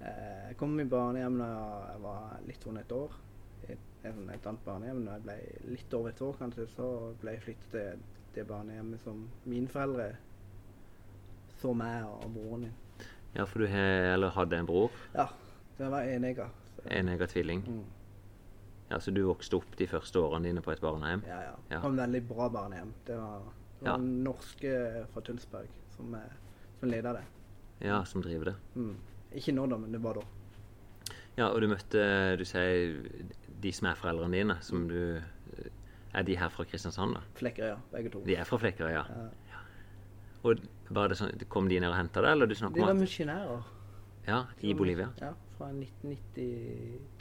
Eh, 0.00 0.38
jeg 0.48 0.56
kom 0.62 0.78
i 0.80 0.88
barnehjem 0.88 1.36
da 1.42 1.50
jeg 1.90 2.02
var 2.06 2.32
litt 2.48 2.66
under 2.70 2.86
et 2.86 2.96
år. 2.96 3.20
Et, 3.68 3.86
et 4.08 4.48
annet 4.48 4.64
barnehjem. 4.64 5.04
Da 5.06 5.18
jeg 5.18 5.26
ble 5.28 5.38
litt 5.76 5.98
over 5.98 6.14
et 6.14 6.24
år, 6.24 6.34
kanskje, 6.40 6.68
så 6.72 6.88
ble 7.20 7.36
jeg 7.36 7.46
flyttet 7.46 7.72
til 7.76 8.04
det 8.32 8.48
barnehjemmet 8.48 9.04
som 9.04 9.26
mine 9.44 9.68
foreldre 9.68 10.14
så 11.60 11.74
meg 11.76 12.06
og 12.08 12.30
broren 12.34 12.64
min. 12.64 12.78
Ja, 13.32 13.46
for 13.48 13.64
du 13.64 13.66
he, 13.66 13.86
hadde 14.36 14.58
en 14.58 14.68
bror? 14.68 14.90
Ja. 15.16 15.28
Det 15.78 15.88
var 15.88 16.02
enegga. 16.02 16.48
Enegga 16.84 17.26
tvilling? 17.26 17.64
Mm. 17.66 17.84
Ja, 18.88 19.00
Så 19.00 19.10
du 19.10 19.22
vokste 19.24 19.56
opp 19.56 19.76
de 19.76 19.86
første 19.88 20.20
årene 20.20 20.50
dine 20.50 20.62
på 20.62 20.72
et 20.72 20.82
barnehjem? 20.84 21.22
Ja, 21.26 21.38
ja. 21.70 21.78
Var 21.80 21.88
en 21.88 21.96
veldig 21.96 22.20
bra 22.28 22.48
barnehjem. 22.52 22.92
Det 23.06 23.16
var, 23.16 23.46
det 23.78 23.86
var 23.88 23.96
ja. 23.96 24.10
norske 24.28 24.74
fra 25.14 25.22
Tønsberg 25.24 25.70
som, 25.96 26.12
som 26.80 26.92
leda 26.92 27.14
det. 27.16 27.24
Ja, 27.80 28.04
som 28.04 28.22
driver 28.22 28.52
det. 28.52 28.54
Mm. 28.74 28.94
Ikke 29.40 29.54
nå, 29.56 29.66
da, 29.66 29.78
men 29.80 29.96
det 29.96 30.02
var 30.04 30.20
da. 30.20 30.26
Ja, 31.38 31.48
og 31.48 31.62
du 31.64 31.70
møtte 31.72 32.02
Du 32.36 32.44
sier 32.44 32.98
de 33.62 33.70
som 33.72 33.88
er 33.88 33.96
foreldrene 33.96 34.36
dine, 34.36 34.58
som 34.60 34.84
du 34.90 35.22
Er 36.12 36.26
de 36.28 36.36
her 36.36 36.52
fra 36.52 36.66
Kristiansand, 36.68 37.16
da? 37.16 37.22
Flekkerøya, 37.38 37.78
begge 37.94 38.12
to. 38.12 38.20
De 38.28 38.36
er 38.36 38.44
fra 38.44 38.58
Flekkerøya? 38.60 39.06
Ja. 39.08 39.28
Og 40.44 40.58
var 40.90 41.08
det 41.08 41.16
sånn, 41.20 41.30
Kom 41.48 41.68
de 41.70 41.78
ned 41.80 41.90
og 41.90 41.96
henta 41.96 42.20
deg, 42.24 42.32
eller 42.34 42.46
du 42.50 42.54
De 42.54 42.80
var 42.82 42.94
misjonærer. 42.98 43.62
Ja, 44.26 44.44
i 44.62 44.72
Bolivia. 44.74 45.08
Ja, 45.20 45.32
fra 45.58 45.68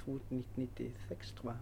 1992-1996, 0.06 1.34
tror 1.38 1.54
jeg. 1.54 1.60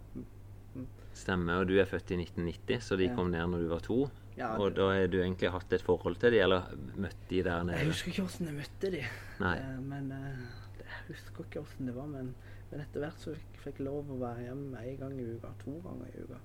Stemmer. 1.19 1.59
Og 1.61 1.67
du 1.67 1.73
er 1.81 1.85
født 1.89 2.11
i 2.13 2.17
1990, 2.21 2.79
så 2.85 2.95
de 2.97 3.03
Ja. 3.09 3.15
kom 3.15 3.31
ned 3.31 3.47
når 3.49 3.57
du 3.63 3.67
var 3.67 3.79
to. 3.79 4.09
Ja, 4.37 4.55
Og 4.57 4.73
da 4.75 4.81
har 4.93 5.07
du 5.07 5.17
egentlig 5.21 5.49
hatt 5.51 5.73
et 5.73 5.81
forhold 5.81 6.15
til 6.19 6.31
de, 6.31 6.39
eller 6.39 6.61
møtt 6.95 7.17
de 7.29 7.43
der 7.43 7.63
nede? 7.63 7.77
Jeg 7.77 7.87
husker 7.87 8.07
ikke 8.11 8.21
hvordan 8.23 8.47
jeg 8.47 8.55
møtte 8.55 8.91
de. 8.91 9.03
Nei. 9.39 9.57
Eh, 9.57 9.79
Men 9.81 10.11
eh, 10.11 10.37
jeg 10.77 10.85
husker 11.07 11.43
ikke 11.43 11.59
hvordan 11.61 11.85
det 11.87 11.95
var. 11.95 12.05
Men, 12.07 12.35
men 12.71 12.79
etter 12.81 12.99
hvert 13.01 13.19
så 13.19 13.35
fikk 13.63 13.77
jeg 13.79 13.85
lov 13.85 14.05
å 14.09 14.19
være 14.19 14.43
hjemme 14.47 14.77
en 14.77 14.97
gang 14.97 15.19
i 15.19 15.23
uka. 15.35 15.47
To 15.65 15.71
ganger 15.83 16.05
i 16.07 16.21
uka. 16.23 16.37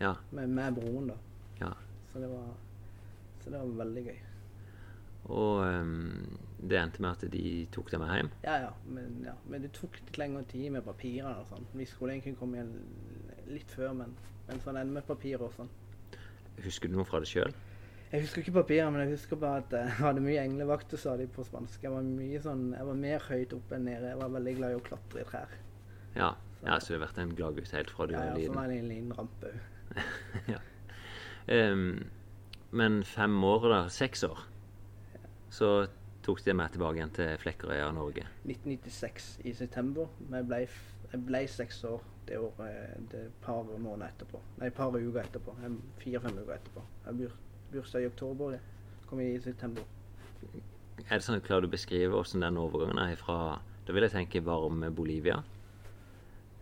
Ja. 0.00 0.14
Med, 0.32 0.48
med 0.48 0.74
broren, 0.74 1.06
da. 1.06 1.14
ja. 1.60 1.72
Så 2.12 2.18
det 2.20 2.28
var, 2.30 2.48
så 3.46 3.52
det 3.52 3.60
var 3.62 3.84
veldig 3.84 4.02
gøy. 4.08 4.16
Og 5.26 5.60
um, 5.62 6.38
det 6.58 6.78
endte 6.80 7.02
med 7.02 7.14
at 7.14 7.30
de 7.30 7.44
tok 7.74 7.92
deg 7.92 8.02
med 8.02 8.10
hjem. 8.10 8.30
Ja, 8.42 8.56
ja. 8.64 8.72
Men, 8.90 9.20
ja. 9.22 9.34
men 9.46 9.62
det 9.62 9.70
tok 9.76 10.00
litt 10.00 10.18
lengre 10.18 10.42
tid 10.50 10.72
med 10.74 10.82
papirene 10.86 11.44
og 11.44 11.46
sånn. 11.50 11.68
Vi 11.78 11.86
skulle 11.86 12.16
egentlig 12.16 12.34
komme 12.40 12.58
igjen 12.58 12.74
litt 13.50 13.70
før, 13.70 13.94
men, 14.02 14.16
men 14.50 14.62
sånn 14.64 14.80
ender 14.82 14.98
med 14.98 15.06
papirer 15.06 15.46
og 15.46 15.54
sånn. 15.54 15.70
Husker 16.64 16.90
du 16.90 16.98
noe 16.98 17.06
fra 17.06 17.22
det 17.22 17.30
sjøl? 17.30 17.54
Jeg 18.10 18.22
husker 18.24 18.42
ikke 18.42 18.56
papirene, 18.58 18.90
men 18.94 19.04
jeg 19.04 19.14
husker 19.14 19.38
bare 19.38 19.62
at 19.62 19.78
jeg 19.78 19.94
hadde 20.00 20.26
mye 20.26 20.42
englevakt, 20.42 20.94
og 20.98 21.02
sa 21.02 21.14
de 21.18 21.30
på 21.30 21.46
spansk. 21.46 21.86
Jeg 21.86 21.94
var 21.94 22.06
mye 22.06 22.42
sånn, 22.42 22.68
jeg 22.74 22.90
var 22.90 23.00
mer 23.06 23.30
høyt 23.30 23.54
oppe 23.54 23.78
enn 23.78 23.88
nede. 23.90 24.10
Jeg 24.10 24.20
var 24.22 24.34
veldig 24.36 24.58
glad 24.58 24.74
i 24.74 24.78
å 24.78 24.84
klatre 24.90 25.22
i 25.22 25.30
trær. 25.30 25.56
Ja. 26.16 26.30
ja, 26.62 26.78
så 26.80 26.94
du 26.94 26.96
har 26.96 27.06
vært 27.08 27.18
en 27.22 27.34
gladgutt 27.38 27.74
helt 27.76 27.90
fra 27.94 28.06
du 28.06 28.14
Ja, 28.14 28.22
var 28.22 28.26
ja, 28.26 28.34
så 28.34 28.40
liten. 28.40 28.58
Ja, 28.58 28.68
det 28.70 28.78
en 28.78 28.92
liten 28.92 29.16
rampe 29.18 29.50
ja. 30.54 30.60
Ehm, 31.52 31.90
men 32.76 33.00
fem 33.08 33.36
år, 33.44 33.68
da, 33.72 33.80
seks 33.92 34.24
år, 34.28 34.42
så 35.52 35.70
tok 36.26 36.42
de 36.44 36.54
meg 36.58 36.74
tilbake 36.74 36.98
igjen 36.98 37.14
til 37.16 37.32
Flekkerøya, 37.40 37.88
Norge. 37.94 38.26
1996 38.44 39.30
i 39.46 39.54
september. 39.56 40.10
Jeg 40.32 40.48
ble, 40.50 40.60
jeg 41.12 41.24
ble 41.28 41.42
seks 41.50 41.82
år 41.88 42.04
det 42.26 42.38
året, 42.42 43.14
et 43.14 43.34
par 43.44 43.62
måneder 43.62 44.08
etterpå. 44.08 44.40
Nei, 44.60 44.70
par 44.74 44.96
uker 44.96 45.20
etterpå. 45.22 45.54
Fire-fem 46.02 46.40
uker 46.42 46.56
etterpå. 46.56 46.82
Jeg 47.06 47.30
bursdag 47.72 48.02
i 48.02 48.10
oktober. 48.10 48.56
Ja. 48.56 48.58
Kom 49.06 49.20
i 49.22 49.30
september. 49.42 49.86
Er 51.06 51.18
det 51.18 51.22
sånn, 51.26 51.42
Klarer 51.44 51.66
du 51.66 51.70
å 51.70 51.76
beskrive 51.76 52.10
hvordan 52.14 52.46
den 52.46 52.58
overgangen 52.58 52.98
er 53.02 53.18
fra 53.20 53.60
Da 53.86 53.94
vil 53.94 54.06
jeg 54.06 54.14
tenke 54.16 54.42
varme 54.42 54.90
Bolivia. 54.90 55.36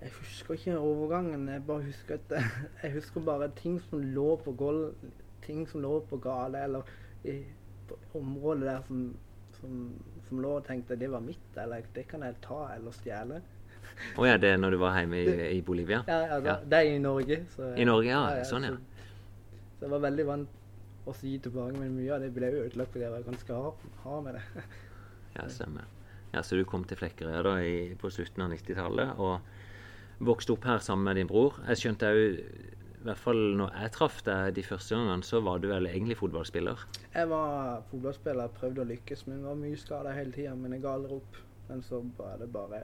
Jeg 0.02 0.12
husker 0.18 0.58
ikke 0.58 0.76
overgangen. 0.76 1.46
Jeg 1.48 1.64
bare 1.64 1.86
husker 1.86 2.18
at 2.20 2.34
jeg 2.82 2.96
husker 2.98 3.24
bare 3.24 3.48
ting 3.56 3.78
som 3.88 4.02
lå 4.16 4.34
på 4.44 4.52
gulv, 4.60 4.92
ting 5.46 5.66
som 5.70 5.82
lå 5.84 5.98
på 6.10 6.18
gale, 6.24 6.64
eller 6.66 6.90
i 7.24 7.38
området 8.16 8.66
der 8.68 8.82
som, 8.88 9.02
som, 9.60 9.80
som 10.28 10.40
lå 10.42 10.56
og 10.58 10.66
tenkte 10.66 10.96
det 11.00 11.10
var 11.12 11.24
mitt, 11.24 11.50
eller 11.60 11.84
det 11.94 12.06
kan 12.10 12.24
jeg 12.26 12.38
ta 12.44 12.60
eller 12.74 12.96
stjele. 12.96 13.42
Å 14.18 14.26
ja, 14.26 14.36
det 14.40 14.54
er 14.54 14.58
når 14.58 14.74
du 14.74 14.78
var 14.80 14.96
hjemme 14.98 15.20
i, 15.22 15.34
i 15.58 15.62
Bolivia? 15.62 16.02
Ja, 16.08 16.20
altså, 16.38 16.48
Ja. 16.48 16.56
Det 16.64 16.78
er 16.80 16.90
i 16.94 16.98
Norge. 16.98 17.40
Så, 17.54 17.70
I 17.78 17.86
Norge, 17.86 18.10
ja. 18.10 18.44
Sånn, 18.48 18.66
ja. 18.66 18.74
Så, 18.74 19.10
så 19.78 19.86
jeg 19.86 19.92
var 19.92 20.02
veldig 20.06 20.26
vant 20.26 20.60
å 21.04 21.12
si 21.14 21.34
tilbake, 21.44 21.76
men 21.76 21.92
mye 21.98 22.14
av 22.16 22.24
det 22.24 22.30
ble 22.34 22.48
ødelagt 22.64 22.94
fordi 22.94 23.04
jeg 23.04 23.12
var 23.12 23.26
ganske 23.26 23.58
hard, 23.60 23.84
hard 24.06 24.24
med 24.24 24.38
det. 24.38 24.64
Ja, 25.36 25.48
stemmer. 25.50 25.90
Ja, 26.34 26.42
Så 26.42 26.56
du 26.58 26.64
kom 26.66 26.82
til 26.88 26.98
Flekkerøy 26.98 27.42
da 27.46 27.54
i, 27.62 27.74
på 27.98 28.10
slutten 28.10 28.42
av 28.42 28.50
90-tallet 28.54 29.20
og 29.22 30.24
vokste 30.24 30.54
opp 30.54 30.64
her 30.66 30.80
sammen 30.82 31.06
med 31.06 31.18
din 31.20 31.30
bror. 31.30 31.60
Jeg 31.68 31.82
skjønte 31.82 32.10
jo, 32.14 32.24
i 33.04 33.06
hvert 33.10 33.20
fall 33.20 33.40
når 33.60 33.74
jeg 33.82 33.92
traff 33.92 34.22
deg 34.24 34.54
de 34.56 34.62
første 34.64 34.96
gangene, 34.96 35.26
så 35.28 35.42
var 35.44 35.58
du 35.60 35.66
vel 35.68 35.84
egentlig 35.90 36.16
fotballspiller. 36.16 36.84
Jeg 37.12 37.28
var 37.28 37.82
fotballspiller, 37.90 38.52
prøvde 38.56 38.80
å 38.80 38.88
lykkes, 38.88 39.26
men 39.28 39.42
var 39.44 39.58
mye 39.60 39.76
skada 39.76 40.14
hele 40.16 40.32
tida. 40.32 40.54
Men 40.56 40.72
jeg 40.72 40.80
ga 40.86 40.94
aldri 40.96 41.18
opp. 41.20 41.36
Men 41.68 41.82
så 41.84 42.00
var 42.16 42.38
det 42.40 42.48
bare 42.52 42.82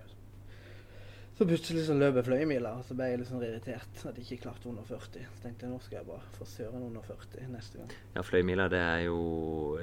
Så 1.36 1.46
plutselig 1.48 1.86
så 1.86 1.94
løp 1.96 2.18
jeg 2.18 2.24
fløyemila, 2.26 2.74
og 2.76 2.84
så 2.84 2.92
ble 2.96 3.06
jeg 3.08 3.18
litt 3.22 3.28
sånn 3.30 3.42
irritert 3.46 4.02
at 4.10 4.16
jeg 4.20 4.26
ikke 4.26 4.42
klarte 4.42 4.68
under 4.68 4.84
40. 4.84 5.22
Så 5.38 5.42
tenkte 5.46 5.64
jeg 5.64 5.72
nå 5.72 5.78
skal 5.80 5.98
jeg 6.02 6.08
bare 6.10 6.32
få 6.36 6.44
søren 6.48 6.82
under 6.84 7.00
40 7.06 7.46
neste 7.54 7.78
gang. 7.80 7.94
Ja, 8.18 8.24
Fløymila 8.28 8.66
det 8.68 8.80
er 8.84 9.04
jo 9.06 9.20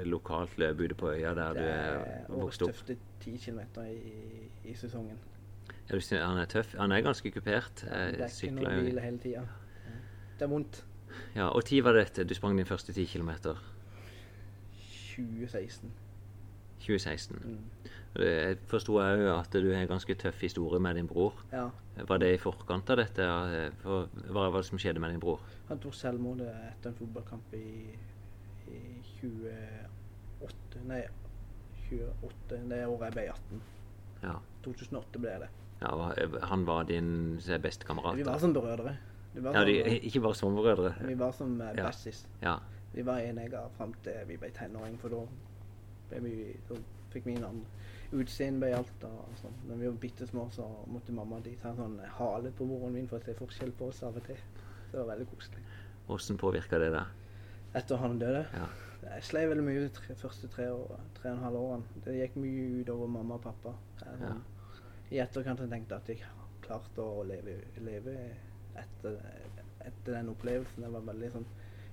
lokalt 0.06 0.54
løp 0.62 0.84
ute 0.86 0.98
på 1.02 1.10
øya 1.16 1.34
der 1.34 1.58
Det 1.58 1.64
du 1.64 1.72
er 1.72 1.98
er 1.98 2.30
årets 2.30 2.44
vokst 2.44 2.62
opp. 2.68 2.76
tøfte 2.76 2.98
10 3.26 3.38
km 3.48 3.62
i, 3.88 4.50
i 4.70 4.76
sesongen. 4.78 5.18
Ja, 5.90 5.96
du 5.96 6.00
synes 6.02 6.22
han 6.22 6.38
er 6.38 6.46
tøff. 6.52 6.76
Han 6.78 6.92
er 6.94 7.02
ganske 7.02 7.32
kupert. 7.34 7.82
Det 7.82 7.90
er 7.90 8.12
ikke 8.12 8.22
noe 8.22 8.36
sykler 8.38 8.78
hvile 8.84 9.02
hele 9.08 9.24
tida. 9.26 9.48
Det 10.38 10.46
er 10.46 10.52
vondt. 10.52 10.84
Ja, 11.36 11.48
Og 11.50 11.66
tid 11.66 11.82
var 11.84 11.98
dette? 11.98 12.24
Du 12.24 12.34
sprang 12.38 12.58
din 12.58 12.66
første 12.66 12.94
10 12.94 13.06
km? 13.06 13.32
2016. 15.16 15.92
2016. 16.80 17.42
Mm. 17.44 17.58
Jeg 18.18 18.58
forsto 18.70 18.98
òg 19.02 19.24
at 19.34 19.54
du 19.54 19.68
har 19.72 19.84
en 19.84 19.90
ganske 19.90 20.16
tøff 20.18 20.42
historie 20.42 20.80
med 20.82 20.96
din 20.98 21.08
bror. 21.10 21.34
Ja. 21.52 21.68
Var 22.08 22.22
det 22.22 22.32
i 22.34 22.40
forkant 22.42 22.90
av 22.94 22.98
dette? 23.02 23.26
hva 23.84 24.48
var 24.50 24.60
det 24.60 24.66
som 24.70 24.82
skjedde 24.82 25.02
med 25.02 25.14
din 25.14 25.22
bror? 25.22 25.42
Han 25.70 25.82
tok 25.82 25.94
selvmord 25.98 26.42
etter 26.46 26.92
en 26.92 26.98
fotballkamp 26.98 27.54
i, 27.58 27.98
i 28.74 28.82
28 29.22 30.86
Nei, 30.88 31.02
28, 31.90 32.60
det 32.70 32.84
året 32.86 33.08
jeg 33.08 33.16
ble 33.16 33.28
18. 33.34 33.62
Ja. 34.24 34.36
2008 34.66 35.22
ble 35.24 35.38
det. 35.44 35.50
ja 35.82 35.92
han 36.52 36.66
var 36.68 36.88
din 36.90 37.40
beste 37.62 37.86
kamerat? 37.86 38.18
Vi 38.18 38.26
var 38.26 38.40
som 38.42 38.54
brødre. 38.54 38.96
Ja, 39.44 39.64
de, 39.66 40.00
ikke 40.08 40.22
bare 40.22 40.36
som 40.36 40.56
vi 40.56 41.14
var 41.16 41.32
som 41.32 41.60
eh, 41.62 41.74
Ja. 41.78 41.86
bestis. 41.88 42.26
Ja. 42.42 42.60
Vi 42.94 43.02
var 43.06 43.20
enegger 43.20 43.70
fram 43.78 43.94
til 44.04 44.14
vi 44.28 44.38
ble 44.38 44.50
tenåring, 44.56 44.98
for 45.00 45.10
da, 45.10 46.20
vi, 46.20 46.56
fikk 47.12 47.26
vi 47.26 47.36
en 47.36 47.44
annen 47.44 47.66
utseende 48.12 48.60
ble 48.64 48.72
alt. 48.78 49.04
Og 49.04 49.36
sånn. 49.42 49.54
Når 49.68 49.76
vi 49.82 49.88
var 49.88 50.00
bitte 50.02 50.28
små, 50.28 50.48
så 50.52 50.66
måtte 50.88 51.12
mamma 51.14 51.40
de 51.44 51.56
ta 51.62 51.70
en 51.70 51.76
sånn 51.82 52.00
hale 52.18 52.52
på 52.52 52.66
moren 52.66 52.94
min 52.94 53.08
for 53.08 53.20
å 53.20 53.24
se 53.26 53.34
forskjell 53.38 53.72
på 53.78 53.90
oss 53.92 54.04
av 54.04 54.16
og 54.18 54.24
til. 54.26 54.40
Så 54.88 54.92
det 54.96 55.00
var 55.04 55.12
veldig 55.16 55.28
koselig. 55.36 55.64
Hvordan 56.08 56.38
påvirka 56.38 56.80
det 56.80 56.92
deg? 56.96 57.08
Etter 57.76 57.98
han 57.98 58.20
døde 58.20 58.46
Ja. 58.54 58.68
Jeg 59.08 59.24
slei 59.24 59.46
veldig 59.48 59.64
mye 59.64 59.80
de 59.84 59.90
tre, 59.94 60.16
første 60.16 60.48
tre, 60.50 60.66
år, 60.74 61.00
tre 61.16 61.30
og 61.30 61.38
en 61.38 61.44
halv 61.44 61.56
årene. 61.60 61.84
Det 62.04 62.16
gikk 62.18 62.36
mye 62.42 62.82
utover 62.82 63.08
mamma 63.08 63.36
og 63.36 63.42
pappa. 63.44 63.74
Jeg, 64.02 64.20
Ja. 64.22 64.28
sånn, 64.28 64.42
I 65.12 65.20
etterkant 65.22 65.60
har 65.60 65.68
jeg 65.68 65.70
tenkt 65.70 65.92
at 65.92 66.08
jeg 66.08 66.24
klarte 66.62 66.98
å 67.00 67.24
leve, 67.28 67.62
leve 67.80 68.16
etter, 68.82 69.18
etter 69.86 70.18
den 70.18 70.30
opplevelsen. 70.34 70.86
Jeg 70.86 70.94
var 70.94 71.08
veldig 71.08 71.32
sånn 71.36 71.48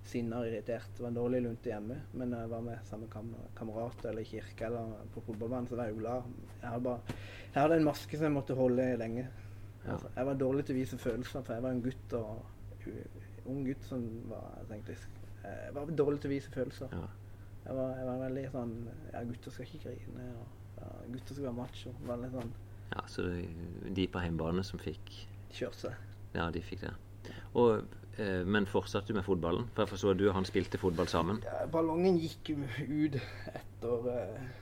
sinna 0.05 0.43
og 0.43 0.51
irritert. 0.51 0.91
Det 0.97 1.05
var 1.05 1.13
en 1.13 1.19
dårlig 1.19 1.41
lunte 1.47 1.71
hjemme, 1.71 1.97
men 2.13 2.33
når 2.33 2.45
jeg 2.45 2.53
var 2.53 2.67
med 2.67 2.91
samme 2.91 3.09
kam 3.13 3.31
kamerater 3.57 4.11
eller 4.11 4.27
i 4.27 4.29
kirke 4.29 4.69
eller 4.69 4.95
på 5.15 5.23
fotballbanen, 5.29 5.69
så 5.71 5.79
var 5.79 5.89
jeg 5.89 5.97
jo 5.97 6.03
glad. 6.03 6.29
Jeg 6.61 6.69
hadde, 6.69 6.85
bare, 6.89 7.17
jeg 7.47 7.61
hadde 7.63 7.79
en 7.81 7.89
maske 7.89 8.19
som 8.19 8.29
jeg 8.29 8.37
måtte 8.37 8.59
holde 8.59 8.89
lenge. 9.01 9.27
Ja. 9.85 9.95
Altså, 9.95 10.13
jeg 10.17 10.29
var 10.31 10.41
dårlig 10.41 10.67
til 10.67 10.77
å 10.77 10.81
vise 10.81 11.01
følelser, 11.01 11.45
for 11.47 11.57
jeg 11.57 11.65
var 11.65 11.77
en 11.77 11.85
gutt 11.85 12.17
og 12.21 13.49
ung 13.49 13.65
gutt 13.65 13.85
som 13.89 14.05
var 14.29 14.59
jeg 14.63 14.71
tenkte, 14.71 14.97
jeg 15.45 15.73
var 15.77 15.97
dårlig 15.97 16.21
til 16.21 16.31
å 16.31 16.35
vise 16.35 16.53
følelser. 16.53 16.93
Ja. 16.93 17.09
Jeg 17.65 17.77
var, 17.79 17.97
jeg 17.97 18.05
var 18.05 18.19
veldig 18.21 18.43
sånn 18.53 18.73
Ja, 19.15 19.21
gutter 19.25 19.53
skal 19.55 19.71
ikke 19.71 19.87
grine. 19.87 20.25
Og, 20.37 20.57
ja, 20.77 20.89
gutter 21.15 21.33
skal 21.33 21.47
være 21.47 21.57
macho. 21.57 21.93
Veldig 22.05 22.29
sånn 22.35 22.53
ja, 22.95 23.03
så 23.09 23.23
de 23.97 24.07
på 24.07 24.23
hjemmebane 24.23 24.63
som 24.67 24.79
fikk 24.79 25.13
kjørt 25.55 25.79
seg. 25.81 26.03
Ja, 26.35 26.51
de 26.51 26.63
fikk 26.63 26.83
det. 26.83 26.93
Og, 27.55 27.85
eh, 28.19 28.43
men 28.47 28.67
fortsatte 28.67 29.13
du 29.13 29.19
med 29.19 29.27
fotballen? 29.27 29.69
For 29.75 29.85
jeg 29.85 29.93
forstår 29.95 30.15
at 30.15 30.21
du 30.21 30.29
og 30.29 30.35
han 30.35 30.49
spilte 30.49 30.81
fotball 30.83 31.09
sammen. 31.11 31.41
Ja, 31.47 31.65
ballongen 31.71 32.19
gikk 32.19 32.55
ut 32.57 33.19
etter 33.55 34.09
eh, 34.15 34.53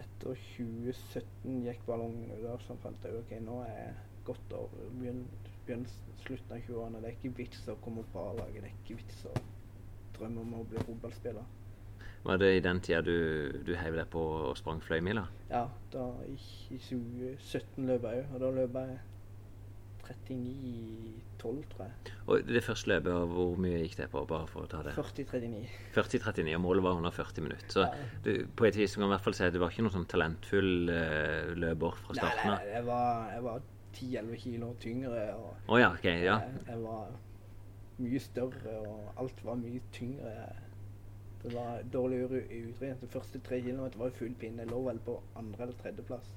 Etter 0.00 0.36
2017 0.56 1.62
gikk 1.64 1.84
ballongen 1.86 2.32
ut. 2.32 2.48
Og 2.54 2.64
så 2.66 2.76
fant 2.82 3.04
jeg 3.04 3.20
ok, 3.20 3.36
nå 3.44 3.60
er 3.68 3.94
godt 4.26 4.52
over 4.56 4.80
slutten 6.24 6.56
av 6.56 6.60
20-årene. 6.66 7.00
Det 7.00 7.08
er 7.08 7.16
ikke 7.16 7.36
vits 7.38 7.68
å 7.70 7.76
komme 7.84 8.04
på 8.12 8.24
A-laget. 8.32 8.64
Det 8.64 8.68
er 8.68 8.76
ikke 8.80 8.98
vits 9.00 9.24
å 9.28 9.34
drømme 10.18 10.44
om 10.44 10.58
å 10.60 10.66
bli 10.68 10.82
fotballspiller. 10.88 11.56
Var 12.24 12.40
det 12.40 12.50
i 12.56 12.60
den 12.60 12.80
tida 12.84 13.00
du, 13.00 13.14
du 13.64 13.72
heiv 13.80 13.96
deg 13.96 14.08
på 14.12 14.20
og 14.20 14.58
sprang 14.58 14.82
fløymila? 14.84 15.24
Ja, 15.48 15.62
da 15.92 16.10
i, 16.28 16.34
i 16.68 16.80
2017 16.84 17.88
løp 17.88 18.04
jeg 18.08 18.26
òg, 18.26 18.34
og 18.34 18.42
da 18.42 18.50
løp 18.58 18.76
jeg 18.76 18.98
39,12, 20.10 21.62
tror 21.72 21.84
jeg. 21.86 22.12
Og 22.26 22.46
det 22.48 22.62
første 22.64 22.90
løpet, 22.90 23.12
hvor 23.32 23.56
mye 23.60 23.80
gikk 23.84 23.96
det 24.00 24.08
på? 24.12 24.22
Bare 24.28 24.46
for 24.50 24.66
å 24.66 24.70
ta 24.70 24.82
det. 24.86 24.92
40-39. 24.96 25.62
40-39, 25.94 26.54
og 26.58 26.62
målet 26.64 26.84
var 26.86 26.98
under 27.00 27.14
40 27.14 27.46
minutter. 27.46 27.68
Så 27.72 27.80
Ja. 27.86 27.92
du, 28.24 28.46
på 28.56 28.66
et 28.68 28.76
vis 28.76 28.94
kan 28.94 29.02
man 29.04 29.10
i 29.10 29.14
hvert 29.16 29.24
fall 29.28 29.34
si 29.38 29.44
at 29.44 29.52
du 29.52 29.58
var 29.62 29.70
ikke 29.70 29.82
noen 29.86 29.96
sånn 29.98 30.08
talentfull 30.10 30.72
uh, 30.90 31.54
løper 31.56 31.96
fra 32.04 32.14
starten 32.14 32.38
starten 32.40 32.50
nei, 32.50 32.56
av. 32.56 32.72
jeg 32.74 32.86
var, 32.86 33.30
jeg 33.34 33.42
var 33.48 33.60
10-11 33.94 34.36
kilo 34.44 34.72
tyngre. 34.80 35.24
og 35.34 35.54
oh, 35.68 35.78
ja, 35.80 35.92
ok. 35.92 36.04
Ja. 36.04 36.38
jeg, 36.44 36.66
jeg 36.68 36.82
var 36.84 37.10
mye 38.00 38.20
større, 38.20 38.76
og 38.86 39.12
alt 39.20 39.44
var 39.44 39.54
mye 39.60 39.80
tyngre. 39.92 40.34
Det 41.42 41.54
var 41.54 41.80
dårlig 41.92 42.24
utredning. 42.28 43.00
De 43.00 43.08
første 43.08 43.40
tre 43.40 43.62
kilometerne 43.64 44.02
var 44.04 44.10
full 44.10 44.34
pinne. 44.34 44.60
Jeg 44.62 44.70
lå 44.70 44.82
vel 44.84 44.98
på 45.04 45.22
andre- 45.36 45.62
eller 45.62 45.76
tredjeplass. 45.82 46.34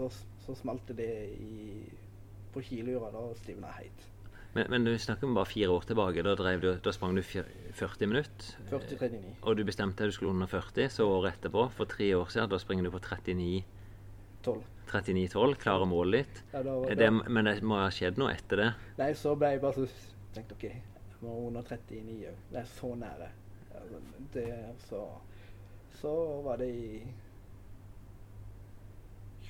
Så, 0.00 0.08
så 0.46 0.54
smalt 0.56 0.88
det 0.96 1.10
i, 1.36 1.84
på 2.54 2.62
kilura. 2.64 3.10
Da 3.12 3.26
stivna 3.36 3.68
jeg 3.74 3.90
heit. 3.90 4.06
Men, 4.54 4.66
men 4.72 4.86
du 4.88 4.94
snakker 4.98 5.28
om 5.28 5.36
bare 5.36 5.46
fire 5.46 5.70
år 5.70 5.84
tilbake. 5.86 6.24
Da, 6.26 6.32
drev 6.38 6.62
du, 6.64 6.70
da 6.82 6.92
sprang 6.96 7.12
du 7.14 7.22
40 7.22 8.08
minutter. 8.10 8.48
40-39. 8.72 9.20
Og 9.44 9.58
du 9.60 9.62
bestemte 9.68 10.02
at 10.02 10.10
du 10.10 10.16
skulle 10.16 10.32
under 10.32 10.48
40, 10.50 10.88
så 10.90 11.06
året 11.06 11.36
etterpå, 11.36 11.68
for 11.76 11.90
tre 11.90 12.08
år 12.16 12.32
siden, 12.32 12.48
da 12.50 12.58
springer 12.58 12.88
du 12.88 12.90
på 12.96 13.02
39 13.04 13.60
12. 14.42 14.62
39-12. 14.90 15.54
Klarer 15.60 15.86
målet 15.86 16.24
ditt. 16.24 16.42
Ja, 16.54 16.62
da, 16.66 16.78
Det, 16.88 16.96
da, 16.98 17.10
men 17.12 17.46
det 17.46 17.58
må 17.62 17.76
ha 17.78 17.90
skjedd 17.94 18.18
noe 18.18 18.32
etter 18.34 18.64
det. 18.64 18.70
nei, 18.98 19.12
så 19.14 19.36
ble 19.38 19.52
jeg 19.52 19.62
bare 19.62 19.76
så 19.76 19.86
tenkte 20.34 20.56
OK, 20.56 20.64
jeg 20.64 21.20
må 21.22 21.36
under 21.50 21.62
39 21.62 22.16
òg. 22.32 22.40
Det 22.50 22.62
er 22.64 22.70
så 22.72 22.94
nære. 22.98 23.28
Altså, 23.80 24.00
det 24.34 24.46
så 24.88 25.04
Så 26.00 26.10
var 26.42 26.56
det 26.58 26.70
i 26.72 27.04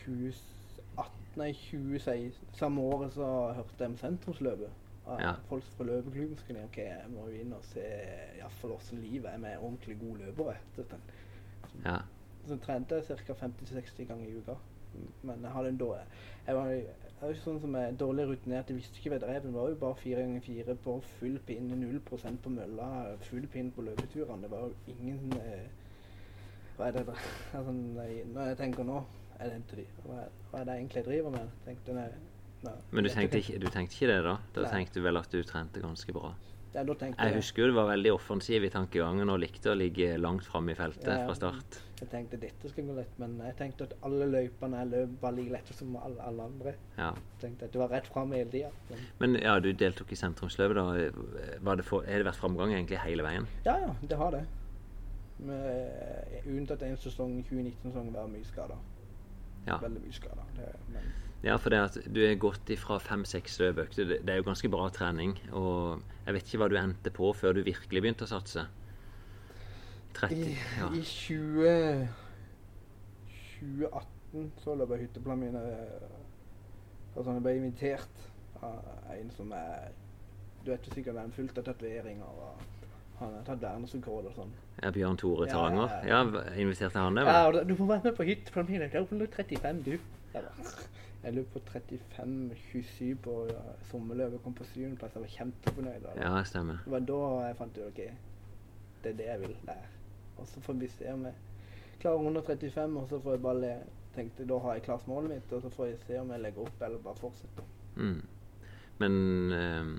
2018, 0.04 1.18
nei 1.40 1.50
2016 1.52 2.54
Samme 2.58 2.80
året 2.80 3.12
så 3.14 3.26
hørte 3.56 3.78
jeg 3.78 3.92
om 3.92 3.98
sentrumsløpet. 4.00 4.78
Ja. 5.18 5.32
Folk 5.48 5.64
fra 5.64 5.84
løpeklubben 5.84 6.38
skulle 6.38 6.64
OK, 6.64 6.78
jeg 6.78 7.10
må 7.10 7.26
jo 7.26 7.42
inn 7.42 7.52
og 7.56 7.64
se 7.66 7.82
iallfall 8.38 8.76
åssen 8.76 9.00
livet 9.02 9.30
er 9.32 9.38
med 9.42 9.58
ordentlig 9.58 9.98
gode 10.00 10.26
løpere. 10.26 10.56
Så 10.76 10.84
Ja. 11.84 11.96
Så 12.48 12.56
trente 12.56 12.94
jeg 12.94 13.18
ca. 13.26 13.32
50-60 13.32 14.04
ganger 14.08 14.28
i 14.28 14.36
uka. 14.38 14.54
Men 15.22 15.42
jeg 15.42 15.50
hadde 15.50 15.68
en 15.68 15.76
dårlig 15.78 16.02
Jeg 16.46 16.56
var, 16.56 16.66
jeg 16.66 16.86
var 17.20 17.28
jo 17.28 17.42
sånn 17.44 17.60
som 17.60 17.74
er 17.78 17.92
dårlig 18.00 18.24
rutinert. 18.28 18.70
Jeg 18.70 18.76
visste 18.76 18.98
ikke 18.98 19.10
hva 19.12 19.18
jeg 19.18 19.22
drev 19.22 19.44
med. 19.44 19.52
Det 19.52 19.60
var 19.60 19.68
jo 19.68 19.78
bare 19.82 19.98
fire 20.02 20.22
ganger 20.24 20.40
fire 20.40 20.76
på 20.84 20.94
full 21.18 21.38
pinne, 21.46 21.76
null 21.76 22.00
prosent 22.00 22.42
på 22.42 22.52
mølla, 22.54 22.88
full 23.28 23.46
pinne 23.52 23.70
på 23.76 23.84
løpeturene. 23.86 24.42
Det 24.42 24.50
var 24.50 24.66
jo 24.66 24.72
ingen 24.94 25.36
eh, 25.38 25.68
Hva 26.76 26.88
er 26.88 26.96
det 26.96 27.06
der? 27.06 27.24
altså, 27.58 27.72
Når 27.72 28.46
jeg 28.48 28.56
tenker 28.56 28.88
nå 28.88 29.02
er 29.40 29.50
det, 29.54 29.60
dri- 29.72 29.88
hva, 30.04 30.20
er, 30.24 30.28
hva 30.50 30.60
er 30.60 30.64
det 30.68 30.74
jeg 30.76 30.84
egentlig 30.84 31.04
driver 31.08 31.30
med? 31.38 31.50
Tenkte 31.64 31.96
nei, 31.96 32.06
nei, 32.66 32.76
Men 32.90 33.04
du 33.04 33.10
tenkte, 33.10 33.40
ikke, 33.42 33.58
du 33.62 33.66
tenkte 33.72 33.96
ikke 33.98 34.12
det 34.12 34.20
da? 34.28 34.36
Da 34.54 34.62
Nei. 34.66 34.70
tenkte 34.76 35.00
du 35.00 35.04
vel 35.08 35.16
at 35.20 35.30
du 35.32 35.42
trente 35.42 35.80
ganske 35.84 36.12
bra? 36.16 36.34
Ja, 36.70 36.84
da 36.86 36.94
tenkte 36.94 37.24
Jeg 37.26 37.34
husker 37.34 37.64
jo 37.64 37.70
du 37.72 37.74
var 37.74 37.88
veldig 37.90 38.12
offensiv 38.14 38.62
i 38.62 38.68
tankegangen 38.70 39.26
og 39.32 39.40
likte 39.42 39.72
å 39.72 39.74
ligge 39.74 40.12
langt 40.22 40.44
framme 40.46 40.70
i 40.70 40.76
feltet 40.78 41.08
Ja, 41.08 41.16
ja. 41.18 41.24
fra 41.26 41.34
start. 41.34 41.80
Jeg 42.00 42.08
tenkte 42.12 42.38
dette 42.40 42.70
skal 42.70 42.86
gå 42.86 42.94
lett, 42.94 43.16
men 43.18 43.34
jeg 43.42 43.56
tenkte 43.58 43.88
at 43.88 43.96
alle 44.06 44.28
løypene 44.30 44.78
jeg 44.84 44.90
løp 44.92 45.16
var 45.24 45.34
like 45.34 45.50
lette 45.56 45.74
som 45.74 45.96
alle, 45.98 46.20
alle 46.22 46.46
andre. 46.46 46.74
Ja. 46.96 47.08
Jeg 47.10 47.40
tenkte 47.42 47.66
at 47.66 47.72
Du 47.74 47.80
var 47.82 47.90
rett 47.90 48.06
framme 48.06 48.38
hele 48.38 48.50
tida. 48.54 48.70
Men 48.88 49.02
Men 49.18 49.40
ja, 49.42 49.56
du 49.58 49.72
deltok 49.72 50.12
i 50.14 50.20
sentrumsløpet. 50.20 50.76
da. 50.78 50.84
Har 51.66 51.76
det 51.82 51.90
det 51.90 52.24
vært 52.30 52.38
framgang 52.38 52.72
egentlig 52.76 53.02
hele 53.02 53.22
veien? 53.26 53.48
Ja, 53.66 53.74
ja, 53.88 53.90
det 54.06 54.16
har 54.16 54.30
det. 54.30 54.44
Med, 55.40 56.40
unntatt 56.46 56.82
en 56.84 56.96
sesong, 57.00 57.38
2019-sesongen, 57.48 58.12
var 58.14 58.26
mye 58.28 58.44
skada. 58.44 58.76
Ja. 59.70 59.78
Veldig 59.82 60.02
mye 60.04 60.16
skada. 60.16 60.46
Ja, 61.40 61.54
for 61.56 61.72
det 61.72 61.78
at 61.80 61.94
du 62.12 62.18
er 62.20 62.34
gått 62.36 62.68
ifra 62.72 62.98
fem-seks 63.00 63.54
løpøkter, 63.62 64.08
det, 64.10 64.18
det 64.26 64.34
er 64.34 64.42
jo 64.42 64.48
ganske 64.50 64.68
bra 64.72 64.90
trening. 64.92 65.38
Og 65.56 66.02
jeg 66.26 66.36
vet 66.36 66.50
ikke 66.50 66.60
hva 66.60 66.68
du 66.68 66.76
endte 66.80 67.12
på 67.16 67.30
før 67.36 67.56
du 67.56 67.62
virkelig 67.64 68.02
begynte 68.02 68.26
å 68.26 68.32
satse. 68.32 68.66
30 70.18 70.36
i, 70.36 70.56
ja. 70.76 70.90
i 70.92 71.00
20, 71.06 72.08
2018 73.60 74.50
så 74.60 74.74
løp 74.76 74.92
jeg 74.94 75.06
hytteplanen 75.06 75.46
min 75.46 75.60
altså 75.60 77.34
Jeg 77.34 77.44
ble 77.44 77.54
invitert 77.58 78.26
av 78.62 79.14
en 79.14 79.30
som 79.34 79.54
er 79.54 79.94
Du 80.60 80.70
vet 80.70 80.84
jo 80.86 80.92
sikkert 80.92 81.16
hvem 81.16 81.32
fullt 81.32 81.58
av 81.58 81.64
tatoveringer. 81.70 82.26
og 82.26 82.79
Han 83.20 83.34
har 83.34 83.42
tatt 83.44 83.60
verdensrekord 83.62 84.24
og 84.30 84.32
sånn. 84.34 84.52
ja, 84.82 84.90
Bjørn 84.90 85.16
Tore 85.20 85.46
Taranger. 85.46 85.90
ja, 86.08 86.22
inviterte 86.56 86.98
han 86.98 87.14
deg? 87.14 87.26
Ja, 87.26 87.46
og 87.46 87.52
da- 87.54 87.64
du 87.64 87.74
må 87.76 87.86
være 87.86 88.02
med 88.04 88.16
på 88.16 88.24
hytt 88.24 88.50
min. 88.68 88.80
Jeg 88.80 89.06
løp 89.10 89.34
35, 89.34 89.82
du. 89.84 89.90
Jeg, 89.90 90.00
bare, 90.32 90.72
jeg 91.24 91.34
løp 91.34 91.52
på 91.52 91.60
35-27 91.74 93.16
på 93.22 93.34
ja, 93.50 93.60
sommerløpet. 93.90 94.42
Kom 94.44 94.54
på 94.54 94.64
syvendeplass. 94.64 95.14
Jeg 95.14 95.22
var 95.22 95.28
kjempefornøyd. 95.36 96.04
og 96.06 96.16
Ja, 96.16 96.42
stemmer. 96.44 96.78
Det 96.84 96.92
var 96.92 97.00
da 97.00 97.46
jeg 97.46 97.56
fant 97.56 97.78
ut 97.78 97.86
ok, 97.86 98.02
det 99.04 99.12
er 99.12 99.16
det 99.16 99.26
jeg 99.26 99.40
vil 99.40 99.56
lære. 99.66 99.88
Og 100.38 100.46
så 100.46 100.60
får 100.60 100.72
vi 100.80 100.88
se 100.88 101.12
om 101.12 101.24
jeg 101.24 101.34
klarer 102.00 102.26
under 102.26 102.40
35, 102.42 102.96
og 102.96 103.08
så 103.08 103.20
får 103.22 103.30
jeg 103.32 103.42
bare 103.42 103.60
le. 103.60 103.74
tenkte 104.14 104.44
da 104.48 104.58
har 104.58 104.72
jeg 104.74 104.82
klart 104.82 105.06
målet 105.06 105.28
mitt, 105.30 105.52
og 105.52 105.62
så 105.62 105.68
får 105.70 105.86
jeg 105.86 105.98
se 106.06 106.16
om 106.18 106.30
jeg 106.30 106.40
legger 106.40 106.62
opp 106.64 106.80
eller 106.82 106.98
bare 106.98 107.14
fortsetter. 107.14 107.62
Mm. 107.96 108.22
Men 108.98 109.12
ehm, 109.52 109.92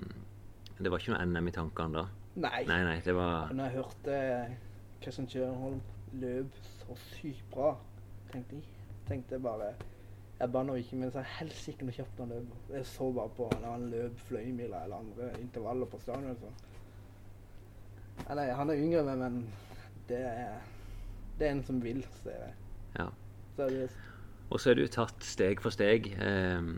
det 0.82 0.90
var 0.90 0.98
ikke 0.98 1.14
noe 1.14 1.24
NM 1.24 1.48
i 1.48 1.50
tankene 1.50 1.92
da? 1.94 2.04
Nei. 2.34 2.64
Nei, 2.64 2.82
nei, 2.84 2.98
det 3.04 3.12
var 3.14 3.52
Når 3.52 3.64
jeg 3.64 3.74
hørte 3.76 4.18
Kristian 5.02 5.28
Kjørholm 5.28 5.80
løp 6.22 6.54
så 6.64 6.96
sykt 7.10 7.44
bra, 7.52 7.74
tenkte 8.32 8.56
jeg, 8.56 8.64
tenkte 9.08 9.40
bare 9.42 9.72
Jeg 10.38 10.52
banner 10.52 10.78
ikke, 10.80 10.96
men 10.96 11.12
så 11.12 11.20
helst 11.20 11.66
helsike 11.66 11.86
noe 11.86 11.94
kjapt 11.94 12.22
han 12.22 12.32
løp. 12.32 12.54
Jeg 12.72 12.86
så 12.88 13.10
bare 13.14 13.34
på 13.36 13.48
når 13.60 13.68
han 13.68 13.84
løp 13.92 14.22
fløymila 14.26 14.80
eller 14.86 15.04
andre 15.04 15.28
intervaller 15.40 15.86
på 15.86 16.00
stadion. 16.02 16.56
Nei, 18.32 18.48
han 18.50 18.70
er 18.72 18.80
yngre 18.80 19.04
men 19.16 19.44
det 20.08 20.18
er, 20.26 20.56
det 21.38 21.46
er 21.46 21.54
en 21.54 21.62
som 21.64 21.78
vil, 21.84 22.02
ser 22.22 22.40
jeg. 22.40 22.56
Ja. 22.98 23.06
Seriøst. 23.56 24.08
Og 24.50 24.60
så 24.60 24.72
er 24.72 24.80
du 24.80 24.86
tatt 24.90 25.24
steg 25.24 25.62
for 25.64 25.72
steg. 25.72 26.10
Ehm, 26.20 26.74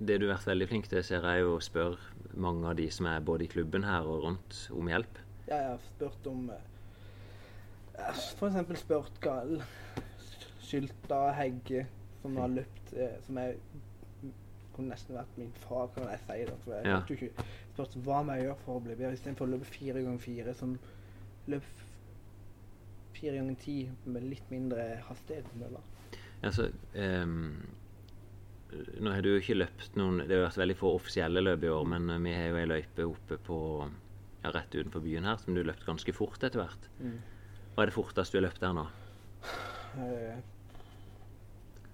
det 0.00 0.20
du 0.20 0.26
har 0.28 0.36
vært 0.36 0.46
veldig 0.52 0.68
flink 0.70 0.88
til, 0.88 1.02
ser 1.04 1.24
jeg 1.26 1.40
jo 1.42 1.56
å 1.56 1.62
spørre 1.64 1.98
mange 2.38 2.68
av 2.70 2.76
de 2.78 2.88
som 2.94 3.06
er 3.10 3.20
både 3.24 3.44
i 3.46 3.50
klubben 3.50 3.84
her 3.84 4.06
og 4.06 4.22
rundt, 4.24 4.68
om 4.74 4.88
hjelp. 4.90 5.18
Ja, 5.48 5.56
jeg 5.56 5.70
har 5.72 5.84
spurt 5.86 6.26
om 6.30 6.50
F.eks. 7.98 8.26
For 8.38 8.46
eksempel 8.50 8.76
spurt 8.78 9.16
Gal 9.24 9.56
Skylta 10.62 11.32
Hegge, 11.34 11.86
som 12.22 12.36
har 12.38 12.50
løpt 12.52 12.92
eh, 12.94 13.16
Som 13.26 13.38
er 13.42 13.56
kunne 14.76 14.92
nesten 14.92 15.16
vært 15.16 15.38
min 15.40 15.50
far, 15.64 15.88
kan 15.94 16.06
jeg 16.12 16.20
si. 16.22 16.44
da, 16.46 16.56
for 16.62 16.74
jeg 16.76 16.86
Ja. 16.86 16.98
ikke 17.02 17.46
spurt 17.74 17.96
hva 18.06 18.20
må 18.22 18.36
jeg 18.36 18.44
gjøre 18.46 18.60
for 18.62 18.78
å 18.78 18.82
bli 18.84 18.94
bedre, 18.94 19.16
istedenfor 19.16 19.48
å 19.48 19.50
løpe 19.56 19.66
fire 19.66 20.02
ganger 20.04 20.22
fire, 20.22 20.54
som 20.54 20.76
løp 21.50 21.64
fire 23.18 23.34
ganger 23.40 23.56
ti 23.58 23.74
med 24.06 24.22
litt 24.30 24.50
mindre 24.54 24.84
hastighet 25.08 25.48
på 25.50 25.58
mølla. 25.64 25.80
Altså, 26.46 26.68
ehm, 26.94 27.64
nå 29.00 29.12
har 29.14 29.24
du 29.24 29.30
jo 29.30 29.38
ikke 29.40 29.56
løpt 29.56 29.94
noen 29.96 30.20
Det 30.26 30.36
har 30.36 30.44
vært 30.44 30.60
veldig 30.60 30.76
få 30.76 30.90
offisielle 30.98 31.40
løp 31.40 31.64
i 31.64 31.70
år, 31.72 31.86
men 31.88 32.10
eh, 32.12 32.20
vi 32.24 32.34
har 32.36 32.50
jo 32.50 32.60
ei 32.60 32.68
løype 32.68 33.06
oppe 33.08 33.38
på 33.48 33.58
ja, 34.44 34.52
rett 34.52 34.74
utenfor 34.76 35.04
byen 35.04 35.28
her 35.28 35.40
som 35.40 35.56
du 35.56 35.62
løpt 35.64 35.86
ganske 35.88 36.14
fort 36.16 36.44
etter 36.44 36.60
hvert. 36.60 36.88
Mm. 37.00 37.18
Hva 37.74 37.84
er 37.84 37.90
det 37.90 37.96
forteste 37.96 38.36
du 38.36 38.40
har 38.40 38.48
løpt 38.48 38.62
der 38.64 38.76
nå? 38.76 38.86
Eh, 40.04 40.40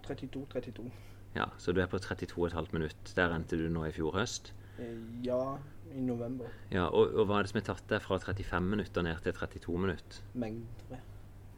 32-32. 0.08 0.90
Ja, 1.34 1.48
Så 1.58 1.72
du 1.72 1.80
er 1.82 1.88
på 1.90 1.98
32,5 1.98 2.72
minutt. 2.72 3.14
Der 3.16 3.32
endte 3.34 3.58
du 3.58 3.66
nå 3.72 3.86
i 3.88 3.94
fjor 3.94 4.14
høst. 4.18 4.52
Eh, 4.78 4.98
ja, 5.26 5.56
i 5.94 6.02
november. 6.02 6.50
Ja, 6.70 6.86
og, 6.88 7.14
og 7.14 7.28
hva 7.28 7.38
er 7.38 7.46
det 7.46 7.52
som 7.52 7.60
har 7.60 7.68
tatt 7.72 7.88
deg 7.90 8.02
fra 8.04 8.18
35 8.22 8.70
minutter 8.70 9.06
ned 9.06 9.22
til 9.22 9.34
32 9.34 9.78
minutter? 9.78 10.22
Mengder. 10.34 11.02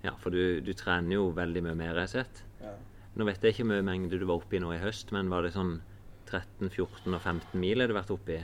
Ja, 0.04 0.12
for 0.20 0.30
du, 0.30 0.60
du 0.62 0.72
trener 0.76 1.16
jo 1.18 1.30
veldig 1.34 1.64
mye 1.66 1.76
mer, 1.78 1.94
har 1.96 2.06
jeg 2.06 2.14
sett. 2.20 2.42
Ja. 2.60 2.74
Nå 3.16 3.24
vet 3.24 3.44
jeg 3.44 3.54
ikke 3.54 3.64
hvor 3.64 3.72
mye 3.72 3.84
mengde 3.86 4.18
du 4.20 4.26
var 4.28 4.42
oppe 4.42 4.58
i 4.58 4.60
nå 4.60 4.74
i 4.74 4.80
høst, 4.82 5.12
men 5.16 5.30
var 5.32 5.46
det 5.46 5.54
sånn 5.54 5.78
13, 6.26 6.68
14 6.68 7.14
og 7.16 7.20
15 7.20 7.60
mil 7.62 7.80
har 7.80 7.88
du 7.88 7.96
vært 7.96 8.12
oppe 8.12 8.34
i? 8.34 8.40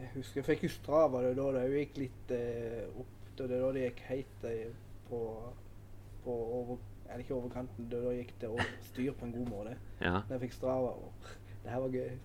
Jeg 0.00 0.12
husker 0.14 0.40
jeg 0.40 0.46
fikk 0.46 0.62
jo 0.64 0.70
Strava, 0.72 1.20
det 1.26 1.34
da 1.36 1.48
det 1.58 1.66
gikk 1.74 1.98
litt 2.00 2.32
eh, 2.32 2.86
opp. 2.88 3.16
Det 3.36 3.48
var 3.50 3.66
da 3.66 3.72
det 3.76 3.84
gikk 3.84 4.00
helt 4.08 4.46
eh, 4.48 4.72
på, 5.10 5.20
på 6.24 6.36
over, 6.56 6.80
eller 7.08 7.24
ikke 7.24 7.36
overkanten, 7.36 7.88
det 7.90 8.00
var 8.00 8.08
da 8.08 8.16
gikk 8.16 8.34
det 8.40 8.50
over 8.54 8.74
styr 8.88 9.14
på 9.18 9.28
en 9.28 9.36
god 9.36 9.52
måte. 9.52 9.76
Ja. 10.00 10.14
Da 10.24 10.36
jeg 10.36 10.44
fikk 10.46 10.56
Strava, 10.56 10.94
og 10.96 11.30
det 11.62 11.74
her 11.74 11.84
var 11.84 11.96
gøy. 11.98 12.18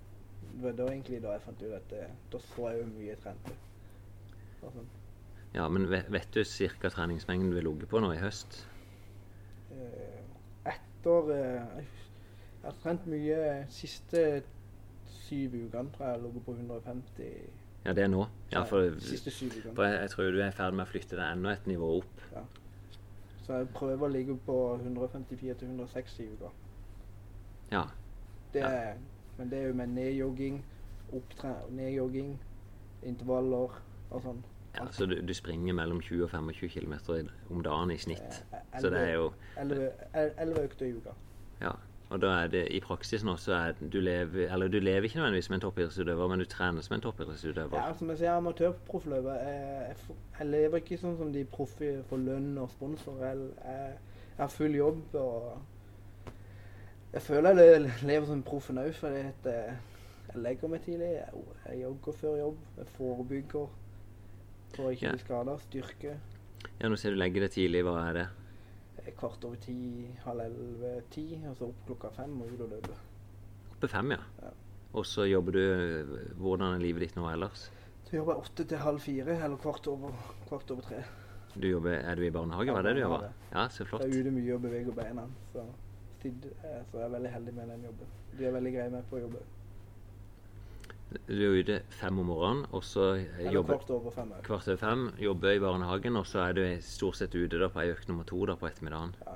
Det 0.46 0.64
var 0.64 0.78
da 0.78 0.90
egentlig 0.94 1.24
da 1.26 1.36
jeg 1.36 1.44
fant 1.50 1.66
ut 1.66 1.80
at 1.82 1.96
eh, 2.00 2.20
da 2.32 2.44
så 2.48 2.70
jeg 2.72 2.84
jo 2.84 2.92
mye 2.94 3.18
trente. 3.24 3.58
Sånn. 4.62 4.88
ja, 5.54 5.66
men 5.70 5.84
vet, 5.92 6.08
vet 6.10 6.32
du 6.34 6.46
cirka 6.48 6.90
treningsmengden 6.90 7.52
du 7.52 7.60
har 7.60 7.66
ligget 7.68 7.92
på 7.92 8.00
nå 8.02 8.14
i 8.16 8.22
høst? 8.22 8.64
Eh, 9.76 10.25
etter 11.06 11.30
eh, 11.34 11.86
Jeg 12.64 12.72
har 12.72 12.78
trent 12.82 13.06
mye 13.08 13.66
siste 13.70 14.22
syv 15.26 15.54
ukene, 15.54 15.92
tror 15.94 16.06
jeg 16.08 16.16
jeg 16.16 16.22
lå 16.24 16.32
på 16.46 16.54
150. 16.56 17.26
Ja, 17.86 17.94
det 17.94 18.04
er 18.04 18.08
nå. 18.10 18.24
Ja, 18.52 18.64
for, 18.66 18.96
siste 19.00 19.32
syv 19.32 19.52
ukene. 19.60 19.76
for 19.76 19.84
jeg, 19.86 20.00
jeg 20.02 20.10
tror 20.10 20.32
du 20.32 20.40
er 20.42 20.48
i 20.50 20.56
ferd 20.58 20.74
med 20.74 20.86
å 20.86 20.90
flytte 20.90 21.18
deg 21.20 21.36
enda 21.36 21.54
et 21.54 21.68
nivå 21.70 21.92
opp. 22.00 22.24
Ja. 22.34 22.42
Så 23.46 23.60
jeg 23.60 23.70
prøver 23.76 24.08
å 24.08 24.10
ligge 24.10 24.38
på 24.48 24.56
154-160 24.82 26.24
i 26.24 26.32
uka. 26.34 26.50
Ja. 27.72 27.84
Det 28.54 28.64
Ja. 28.64 28.68
er, 28.70 28.98
men 29.38 29.50
det 29.52 29.60
er 29.60 29.68
jo 29.68 29.74
med 29.78 29.94
nedjogging, 29.94 30.64
nedjogging, 31.70 32.40
intervaller 33.04 33.78
og 34.10 34.22
sånn. 34.24 34.42
Ja 34.78 34.86
så 34.92 35.06
du, 35.06 35.16
du 35.28 35.34
springer 35.34 35.74
mellom 35.74 36.02
20 36.02 36.24
og 36.24 36.30
25 36.30 36.70
km 36.70 36.94
om 37.50 37.64
dagen 37.64 37.92
i 37.92 37.98
snitt. 37.98 38.46
Eh, 38.54 38.80
Så 38.82 38.90
det 38.90 39.00
er 39.00 39.14
jo 39.14 39.32
Elleve 39.60 39.92
el- 40.14 40.58
økter 40.64 40.86
i 40.86 40.94
uka. 40.98 41.10
Ja. 41.62 41.72
Og 42.10 42.22
da 42.22 42.28
er 42.44 42.48
det 42.54 42.68
i 42.72 42.80
praksis 42.80 43.24
nå 43.26 43.34
så 43.42 43.54
er 43.58 43.72
du 43.82 43.98
lever 44.00 44.52
Eller 44.54 44.68
du 44.70 44.78
lever 44.80 45.04
ikke 45.08 45.16
nødvendigvis 45.18 45.46
som 45.46 45.56
en 45.56 45.62
toppidrettsutøver, 45.62 46.28
men 46.30 46.40
du 46.40 46.46
trener 46.46 46.82
som 46.82 46.94
en 46.96 47.02
toppidrettsutøver. 47.02 47.78
Ja, 47.80 47.94
som 47.98 48.10
jeg 48.10 48.18
sier, 48.18 48.32
amatørproffløper. 48.38 49.34
Jeg, 49.34 49.88
jeg, 49.90 50.16
jeg 50.40 50.48
lever 50.48 50.78
ikke 50.84 50.98
sånn 51.02 51.18
som 51.18 51.32
de 51.34 51.42
proffe 51.46 52.04
for 52.10 52.18
lønn 52.22 52.58
og 52.62 52.70
sponsor. 52.70 53.18
Jeg, 53.26 53.38
jeg, 53.66 53.96
jeg 54.38 54.44
har 54.44 54.48
full 54.54 54.76
jobb 54.76 55.16
og 55.16 55.58
Jeg 57.14 57.22
føler 57.22 57.62
jeg 57.64 57.82
lever 58.04 58.26
som 58.28 58.44
proffen 58.44 58.78
òg, 58.78 58.94
fordi 58.94 59.22
eh, 59.50 59.74
Jeg 60.34 60.42
legger 60.44 60.68
meg 60.68 60.82
tidlig. 60.86 61.10
Jeg, 61.16 61.44
jeg 61.70 61.82
jogger 61.82 62.12
før 62.22 62.38
jobb. 62.38 62.58
Jeg 62.78 62.88
forebygger 62.98 63.68
for 64.76 64.90
å 64.90 64.94
ikke 64.96 65.08
Ja. 65.08 65.12
bli 65.16 65.20
skada. 65.24 65.58
Styrke. 65.60 66.18
Ja, 66.82 66.90
nå 66.90 66.98
ser 66.98 67.12
du 67.12 67.18
legger 67.18 67.42
det 67.46 67.52
tidlig. 67.56 67.84
Hva 67.86 68.10
er 68.10 68.14
det? 68.14 68.28
Eh, 69.06 69.12
Kvart 69.18 69.44
over 69.46 69.56
ti, 69.58 70.08
halv 70.26 70.40
elleve, 70.42 71.04
ti. 71.12 71.42
Og 71.50 71.56
så 71.58 71.70
opp 71.70 71.86
klokka 71.88 72.12
fem 72.16 72.42
og 72.42 72.48
ut 72.54 72.62
og 72.62 72.70
løpe. 72.70 72.96
Oppe 73.76 73.88
fem, 73.92 74.12
ja. 74.12 74.18
Ja. 74.42 74.50
Og 74.96 75.04
så 75.06 75.26
jobber 75.30 75.52
du 75.52 76.32
Hvordan 76.40 76.76
er 76.76 76.80
livet 76.80 77.02
ditt 77.02 77.16
nå 77.16 77.28
ellers? 77.32 77.70
Så 78.06 78.16
jobber 78.18 78.36
jeg 78.36 78.44
åtte 78.46 78.68
til 78.70 78.78
halv 78.78 79.00
fire, 79.02 79.36
eller 79.44 79.58
kvart 79.58 79.88
over, 79.88 80.12
kvart 80.48 80.72
over 80.72 80.82
tre. 80.82 81.04
Du 81.60 81.68
jobber, 81.68 81.96
er 81.96 82.16
du 82.16 82.22
i 82.24 82.30
barnehage? 82.30 82.70
Hva 82.72 82.80
er 82.80 82.84
det 82.84 82.96
du 82.96 83.02
jobber? 83.02 83.30
Ja, 83.52 83.68
så 83.68 83.86
flott. 83.86 84.02
Jeg 84.04 84.12
er 84.14 84.22
ute 84.28 84.32
mye 84.32 84.54
og 84.56 84.62
beveger 84.62 84.92
beina. 84.94 85.24
Så, 85.54 85.64
eh, 86.26 86.32
så 86.92 86.98
jeg 87.00 87.06
er 87.06 87.10
veldig 87.10 87.32
heldig 87.32 87.54
med 87.54 87.68
den 87.70 87.84
jobben. 87.84 88.08
De 88.38 88.46
er 88.46 88.52
veldig 88.52 88.74
greie 88.74 88.90
med 88.92 89.04
på 89.10 89.16
å 89.18 89.22
jobbe. 89.22 89.40
Du 91.28 91.38
er 91.38 91.60
ute 91.62 91.76
fem 91.94 92.18
om 92.20 92.26
morgenen, 92.28 92.66
og 92.74 92.82
så 92.84 93.12
jobber 93.54 93.78
kvart 93.78 93.92
over 93.94 94.12
fem 94.12 94.32
kvart 94.44 94.68
over 94.68 94.78
fem, 94.82 95.04
jobber 95.22 95.54
i 95.56 95.60
barnehagen, 95.62 96.18
og 96.18 96.26
så 96.28 96.40
er 96.50 96.54
du 96.58 96.64
stort 96.82 97.20
sett 97.20 97.36
ute 97.38 97.60
da 97.62 97.70
på 97.70 97.80
ei 97.84 97.92
økt 97.94 98.10
nummer 98.10 98.26
to 98.28 98.40
da 98.50 98.56
på 98.60 98.68
ettermiddagen. 98.68 99.14
Ja. 99.26 99.36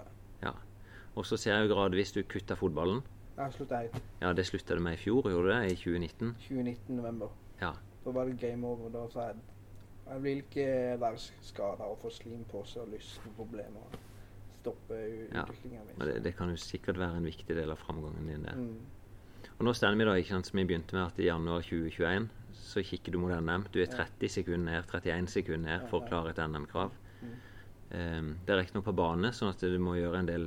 Ja. 0.49 0.51
Og 1.15 1.25
så 1.29 1.37
ser 1.37 1.53
jeg 1.55 1.67
jo 1.69 1.75
gradvis 1.75 2.11
du 2.15 2.23
kutter 2.23 2.55
fotballen. 2.59 3.03
Jeg 3.37 3.53
slutta 3.53 3.83
i 3.85 3.89
Ja, 4.21 4.33
det 4.33 4.45
slutta 4.49 4.75
du 4.75 4.81
med 4.83 4.97
i 4.97 5.01
fjor, 5.03 5.29
gjorde 5.29 5.47
du 5.47 5.53
det? 5.53 5.71
I 5.71 5.75
2019? 5.75 6.33
2019 6.49 6.95
november. 6.97 7.29
Ja. 7.61 7.71
Da 8.03 8.11
var 8.17 8.25
det 8.25 8.39
game 8.41 8.67
over. 8.67 8.89
Da 8.89 9.05
sa 9.13 9.29
jeg 9.29 9.35
jeg 10.09 10.23
vil 10.23 10.37
ikke 10.41 10.65
være 10.99 11.17
skada 11.45 11.85
og 11.85 11.99
få 12.01 12.09
slim 12.09 12.43
på 12.49 12.63
seg 12.65 12.81
og 12.81 12.87
lystproblemer. 12.95 13.91
Stoppe 14.59 14.93
u- 14.97 15.27
Ja. 15.35 15.43
utviklingen 15.43 15.85
min. 15.85 15.95
Ja. 15.99 16.05
det, 16.05 16.23
det 16.23 16.35
kan 16.35 16.49
jo 16.49 16.55
sikkert 16.57 16.97
være 16.97 17.17
en 17.17 17.25
viktig 17.29 17.55
del 17.55 17.69
av 17.71 17.77
framgangen 17.77 18.25
din, 18.27 18.43
det. 18.43 18.55
Mm. 18.57 18.79
Og 19.59 19.67
nå 19.67 19.73
står 19.75 19.97
vi 19.99 20.07
da, 20.07 20.15
ikke 20.15 20.31
sant, 20.31 20.47
som 20.47 20.59
vi 20.61 20.63
begynte 20.69 20.95
med, 20.95 21.09
at 21.09 21.17
i 21.19 21.27
januar 21.27 21.65
2021 21.67 22.29
så 22.59 22.83
kikker 22.85 23.11
du 23.11 23.19
mot 23.19 23.33
NM. 23.33 23.65
Du 23.73 23.81
er 23.83 23.91
30 23.91 24.31
sekunder 24.31 24.71
ned, 24.71 24.87
31 24.87 25.27
sekunder 25.33 25.65
ned 25.65 25.85
for 25.89 25.99
å 25.99 26.07
klare 26.07 26.31
et 26.31 26.39
NM-krav. 26.39 26.95
Um, 27.89 28.35
det 28.45 28.53
er 28.53 28.59
riktignok 28.61 28.85
på 28.85 28.93
bane, 28.95 29.31
sånn 29.35 29.51
at 29.51 29.63
du 29.65 29.75
må 29.81 29.95
gjøre 29.97 30.21
en 30.21 30.29
del 30.29 30.45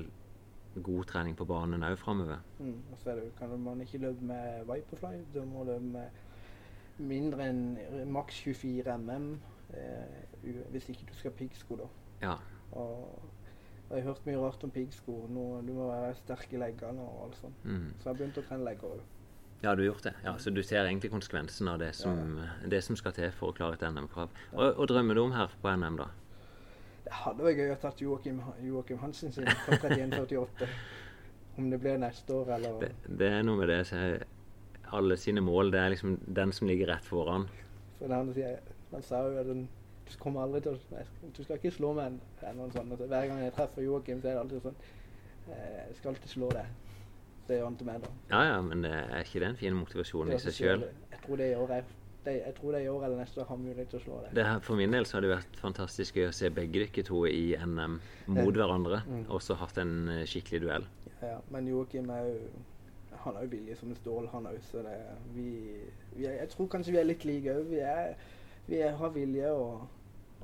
god 0.81 1.09
trening 1.11 1.37
på 1.37 1.44
banen 1.44 1.85
òg 1.85 1.98
framover. 2.01 2.40
Mm. 2.62 2.79
Og 2.92 3.01
så 3.03 3.12
er 3.12 3.20
det, 3.20 3.33
kan 3.37 3.53
man 3.61 3.83
ikke 3.85 4.01
løpe 4.07 4.29
med 4.33 4.62
Viperfly. 4.70 5.20
Da 5.35 5.44
må 5.44 5.66
du 5.66 5.75
løpe 5.75 5.90
med 5.98 7.03
mindre 7.03 7.51
enn 7.51 8.12
maks 8.14 8.40
24 8.46 8.96
mm. 9.03 9.33
Eh, 9.72 10.64
hvis 10.68 10.90
ikke 10.92 11.07
du 11.09 11.14
skal 11.16 11.33
piggsko, 11.33 11.79
da. 11.81 11.87
Ja. 12.20 12.35
Og 12.77 13.22
jeg 13.92 14.05
har 14.05 14.12
hørt 14.12 14.26
mye 14.26 14.40
rart 14.40 14.62
om 14.64 14.70
piggsko. 14.72 15.14
og 15.28 15.66
Du 15.66 15.72
må 15.76 15.88
være 15.90 16.14
sterk 16.16 16.52
i 16.52 16.61
leggene 16.61 17.02
og 17.05 17.26
alt 17.26 17.37
sånt. 17.40 17.64
Mm. 17.64 17.90
Så 17.98 18.09
jeg 18.09 18.11
har 18.11 18.18
begynt 18.20 18.40
å 18.40 18.46
trene 18.48 18.68
legger 18.68 18.94
òg. 18.96 19.02
Ja, 19.62 19.74
du 19.76 19.83
har 19.85 19.92
gjort 19.92 20.07
det. 20.09 20.14
Ja, 20.24 20.33
så 20.42 20.50
du 20.50 20.62
ser 20.66 20.83
egentlig 20.83 21.12
konsekvensen 21.12 21.68
av 21.70 21.78
det 21.78 21.92
som, 21.94 22.40
det 22.66 22.81
som 22.83 22.96
skal 22.98 23.14
til 23.14 23.31
for 23.37 23.52
å 23.52 23.57
klare 23.57 23.78
et 23.78 23.85
NM-krav. 23.87 24.33
Og, 24.57 24.64
og 24.72 24.88
drømmer 24.90 25.14
du 25.14 25.22
om 25.22 25.35
her 25.37 25.55
på 25.62 25.74
NM, 25.76 26.00
da? 26.00 26.09
Det 27.05 27.12
hadde 27.20 27.46
vært 27.46 27.61
gøy 27.61 27.70
å 27.74 27.78
tatt 27.83 28.02
Joakim, 28.02 28.40
Joakim 28.66 28.98
Hansen 29.02 29.35
sin 29.35 29.46
fra 29.66 29.78
31,48. 29.85 30.70
Om 31.61 31.68
det 31.70 31.78
blir 31.83 32.00
neste 32.00 32.35
år 32.35 32.55
eller 32.57 32.81
Det, 32.81 32.90
det 33.20 33.28
er 33.28 33.42
noe 33.44 33.61
med 33.61 33.68
det 33.68 33.83
så 33.85 33.98
Alle 34.96 35.18
sine 35.20 35.42
mål, 35.44 35.70
det 35.74 35.81
er 35.83 35.92
liksom 35.92 36.16
den 36.26 36.52
som 36.57 36.68
ligger 36.68 36.88
rett 36.94 37.05
foran. 37.05 37.44
For 37.98 38.09
det 38.09 38.18
han 38.92 39.05
sa 39.05 39.22
jo 39.28 39.38
at 39.40 39.46
den, 39.48 39.66
kommer 40.20 40.42
aldri 40.42 40.61
til 40.64 40.75
å 40.77 41.05
Du 41.37 41.42
skal 41.44 41.57
ikke 41.57 41.70
slå 41.75 41.92
meg 41.94 42.18
eller 42.42 42.59
noe 42.59 42.72
sånt. 42.75 42.90
Altså, 42.92 43.07
hver 43.07 43.27
gang 43.31 43.40
jeg 43.44 43.53
treffer 43.57 43.83
Joakim, 43.87 44.20
så 44.22 44.29
er 44.29 44.33
det 44.37 44.40
alltid 44.44 44.62
sånn 44.62 44.77
eh, 45.48 45.81
Jeg 45.88 45.96
skal 46.01 46.12
alltid 46.14 46.31
slå 46.35 46.51
deg. 46.53 46.66
Det 47.48 47.57
gjør 47.59 47.64
han 47.64 47.77
til 47.77 47.87
meg, 47.87 48.01
da. 48.05 48.11
Ja, 48.31 48.42
ja, 48.53 48.61
men 48.62 48.85
er 48.87 49.25
ikke 49.25 49.40
det 49.42 49.48
en 49.48 49.57
fin 49.59 49.75
motivasjon 49.75 50.31
i 50.31 50.37
er 50.37 50.42
seg 50.44 50.55
sjøl? 50.61 50.85
Jeg 51.11 51.20
tror 51.25 51.37
det 51.42 51.51
i 51.51 51.59
år 51.59 51.70
er 51.79 51.83
det, 52.22 52.37
jeg 52.46 52.55
tror 52.55 52.72
det 52.77 52.81
i 52.85 52.88
år 52.88 53.05
eller 53.05 53.18
neste 53.18 53.40
år 53.42 53.48
har 53.48 53.57
mulighet 53.59 53.88
til 53.90 53.98
å 53.98 54.03
slå 54.05 54.18
deg. 54.22 54.35
Det 54.38 54.44
her, 54.46 54.61
for 54.62 54.79
min 54.79 54.92
del 54.94 55.07
så 55.11 55.16
har 55.16 55.25
det 55.25 55.33
vært 55.33 55.57
fantastisk 55.59 56.20
gøy 56.20 56.29
å 56.29 56.35
se 56.38 56.51
begge 56.55 56.85
dere 56.85 57.03
to 57.09 57.25
i 57.27 57.57
NM 57.59 57.96
mot 58.31 58.55
hverandre, 58.55 59.01
Mm. 59.09 59.25
og 59.29 59.42
så 59.42 59.57
hatt 59.59 59.79
en 59.83 60.09
eh, 60.09 60.22
skikkelig 60.31 60.61
duell. 60.62 60.87
Ja, 61.20 61.33
ja. 61.33 61.40
Men 61.51 61.66
Joakim 61.66 62.11
er 62.11 62.29
jo 62.29 62.37
Han 63.22 63.35
har 63.37 63.42
jo 63.44 63.51
vilje 63.53 63.77
som 63.79 63.90
en 63.90 63.94
stål, 63.96 64.29
han 64.33 64.46
òg, 64.46 64.57
så 64.66 64.81
det 64.83 64.94
vi, 65.35 65.48
vi 66.16 66.25
er, 66.27 66.38
Jeg 66.40 66.48
tror 66.55 66.66
kanskje 66.68 66.92
vi 66.92 66.98
er 66.98 67.05
litt 67.05 67.25
like 67.25 67.53
òg. 67.55 67.66
Vi, 67.70 67.79
er, 67.79 68.14
vi 68.66 68.81
er, 68.83 68.96
har 68.98 69.11
vilje 69.14 69.51
og, 69.53 69.85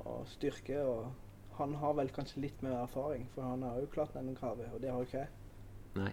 og 0.04 0.28
styrke, 0.28 0.78
og 0.84 1.58
han 1.58 1.74
har 1.74 1.94
vel 1.98 2.10
kanskje 2.14 2.42
litt 2.44 2.62
mer 2.62 2.76
erfaring, 2.82 3.26
for 3.34 3.42
han 3.42 3.62
har 3.66 3.80
jo 3.80 3.90
klart 3.92 4.14
denne 4.14 4.36
kravet, 4.38 4.70
og 4.74 4.82
det 4.82 4.90
har 4.92 5.02
jo 5.02 5.08
ikke 5.08 5.22
jeg. 5.24 5.28
Nei. 5.98 6.12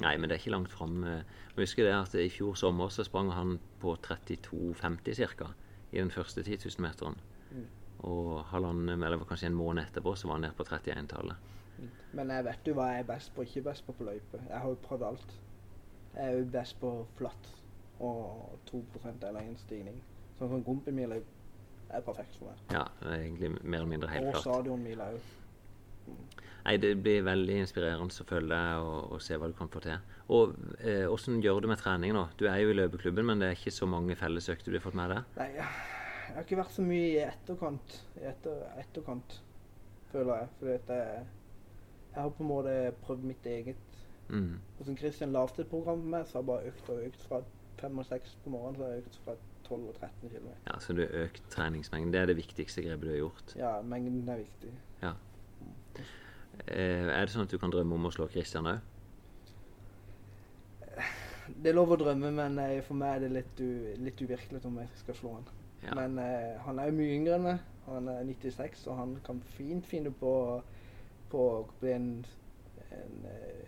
Nei, 0.00 0.14
men 0.16 0.28
det 0.30 0.36
er 0.36 0.40
ikke 0.40 0.54
langt 0.54 0.72
fram. 0.72 1.04
eh. 1.04 1.22
Husker 1.58 1.84
det 1.84 1.92
at 1.92 2.14
i 2.16 2.30
fjor 2.32 2.54
sommer 2.56 2.88
så 2.88 3.04
sprang 3.04 3.30
han 3.32 3.58
på 3.80 3.96
32,50 4.06 5.26
ca. 5.36 5.50
i 5.92 5.98
den 5.98 6.10
første 6.10 6.42
10 6.42 6.56
000 6.64 6.80
meteren. 6.80 7.18
Mm. 7.50 7.66
Og 7.98 8.44
halvannen, 8.44 9.02
eller 9.02 9.24
kanskje 9.28 9.46
en 9.46 9.58
måned 9.58 9.84
etterpå 9.84 10.14
så 10.16 10.28
var 10.28 10.34
han 10.38 10.46
nede 10.48 10.56
på 10.56 10.64
31-tallet. 10.64 11.36
Men 12.12 12.30
jeg 12.30 12.44
vet 12.44 12.68
jo 12.68 12.74
hva 12.78 12.88
jeg 12.92 13.02
er 13.04 13.08
best 13.08 13.34
på, 13.34 13.42
ikke 13.42 13.62
best 13.68 13.86
på 13.86 13.92
på 13.92 14.04
løype. 14.04 14.40
Jeg 14.48 14.58
har 14.58 14.68
jo 14.68 14.80
prøvd 14.82 15.02
alt. 15.02 15.36
Jeg 16.14 16.24
er 16.24 16.38
jo 16.38 16.44
best 16.52 16.80
på 16.80 16.90
flatt 17.18 17.48
og 18.00 18.58
2% 18.70 19.24
eller 19.28 19.40
en 19.40 19.56
stigning. 19.58 20.00
Sånn 20.38 20.50
som 20.50 20.64
Gompemila 20.66 21.18
er 21.96 22.04
perfekt 22.06 22.36
for 22.38 22.50
meg. 22.50 22.60
Ja, 22.74 22.84
det 23.00 23.10
er 23.12 23.22
egentlig 23.24 23.50
mer 23.62 23.78
eller 23.80 23.90
mindre 23.94 24.10
helt 24.12 24.26
Og 24.28 24.36
klart. 24.36 24.46
stadionmila 24.46 25.08
òg. 25.14 25.32
Nei, 26.64 26.76
Det 26.80 26.94
blir 27.02 27.24
veldig 27.26 27.56
inspirerende 27.60 28.08
å 28.08 28.26
følge 28.28 28.48
deg 28.56 28.84
og, 28.84 29.12
og 29.12 29.22
se 29.22 29.36
hva 29.36 29.48
du 29.50 29.56
kan 29.56 29.68
få 29.72 29.82
til. 29.84 29.98
Og 30.32 30.54
eh, 30.80 31.04
Hvordan 31.10 31.42
gjør 31.44 31.60
du 31.60 31.68
med 31.68 31.80
trening 31.80 32.14
nå? 32.16 32.22
Du 32.40 32.46
er 32.48 32.62
jo 32.62 32.70
i 32.72 32.76
løpeklubben, 32.78 33.26
men 33.28 33.40
det 33.42 33.50
er 33.50 33.58
ikke 33.58 33.74
så 33.74 33.88
mange 33.88 34.16
fellesøkter 34.16 34.72
du 34.72 34.78
har 34.78 34.84
fått 34.86 34.96
med 34.96 35.12
deg? 35.12 35.34
Nei, 35.36 35.48
jeg 35.58 36.36
har 36.38 36.46
ikke 36.46 36.60
vært 36.62 36.72
så 36.76 36.84
mye 36.86 37.08
i 37.10 37.18
etterkant, 37.24 37.98
i 38.16 38.24
etter, 38.30 38.62
etterkant 38.80 39.36
føler 40.12 40.40
jeg. 40.40 40.48
Fordi 40.60 40.76
at 40.78 40.94
jeg, 40.96 41.26
jeg 42.14 42.22
har 42.22 42.32
på 42.38 42.46
en 42.46 42.48
måte 42.54 42.76
prøvd 43.04 43.28
mitt 43.28 43.50
eget. 43.52 44.00
Mm. 44.30 44.54
Og 44.78 44.86
som 44.88 44.96
Kristian 44.96 45.34
lavte 45.36 45.62
et 45.66 45.68
program 45.70 46.00
med 46.00 46.14
meg, 46.16 46.26
så 46.30 46.38
har 46.40 46.46
jeg 46.46 46.48
bare 46.52 46.72
økt 46.72 46.88
og 46.94 47.04
økt. 47.10 47.26
Fra 47.28 47.42
fem 47.82 48.00
og 48.00 48.08
seks 48.08 48.38
på 48.44 48.54
morgenen 48.54 48.78
så 48.80 48.86
har 48.86 48.94
jeg 48.96 49.04
økt 49.04 49.20
fra 49.26 49.36
12 49.68 49.88
og 49.88 49.94
13 49.98 50.30
km. 50.30 50.48
Ja, 50.66 50.78
Så 50.80 50.96
du 50.96 51.02
har 51.04 51.14
økt 51.24 51.42
treningsmengden. 51.50 52.12
Det 52.12 52.20
er 52.20 52.30
det 52.30 52.36
viktigste 52.38 52.82
grepet 52.84 53.08
du 53.08 53.12
har 53.12 53.22
gjort. 53.22 53.54
Ja, 53.58 53.72
mengden 53.82 54.28
er 54.28 54.42
viktig. 54.42 54.72
Ja. 55.02 55.14
Eh, 56.66 57.08
er 57.10 57.24
det 57.24 57.32
sånn 57.34 57.48
at 57.48 57.52
du 57.52 57.58
kan 57.58 57.72
drømme 57.74 57.96
om 57.96 58.08
å 58.08 58.12
slå 58.14 58.28
Christian 58.30 58.68
òg? 58.70 58.78
Det 61.44 61.70
er 61.70 61.76
lov 61.76 61.92
å 61.92 62.00
drømme, 62.00 62.30
men 62.32 62.58
eh, 62.62 62.78
for 62.86 62.96
meg 62.96 63.16
er 63.16 63.24
det 63.24 63.34
litt, 63.34 63.62
litt 64.00 64.22
uvirkelig 64.22 64.62
om 64.68 64.78
jeg 64.80 65.02
skal 65.02 65.18
slå 65.18 65.34
han. 65.38 65.48
Ja. 65.84 65.94
Men 65.98 66.18
eh, 66.22 66.54
han 66.64 66.78
er 66.80 66.88
jo 66.88 66.96
mye 66.98 67.16
yngre 67.18 67.38
enn 67.38 67.46
meg. 67.48 67.64
Han 67.88 68.08
er 68.08 68.22
96, 68.24 68.86
og 68.88 68.96
han 68.96 69.16
kan 69.26 69.42
fint 69.58 69.86
finne 69.86 70.12
på, 70.16 70.32
på 71.32 71.42
å 71.50 71.58
bli 71.82 71.92
en, 71.92 72.08
en 72.88 73.26
eh, 73.28 73.66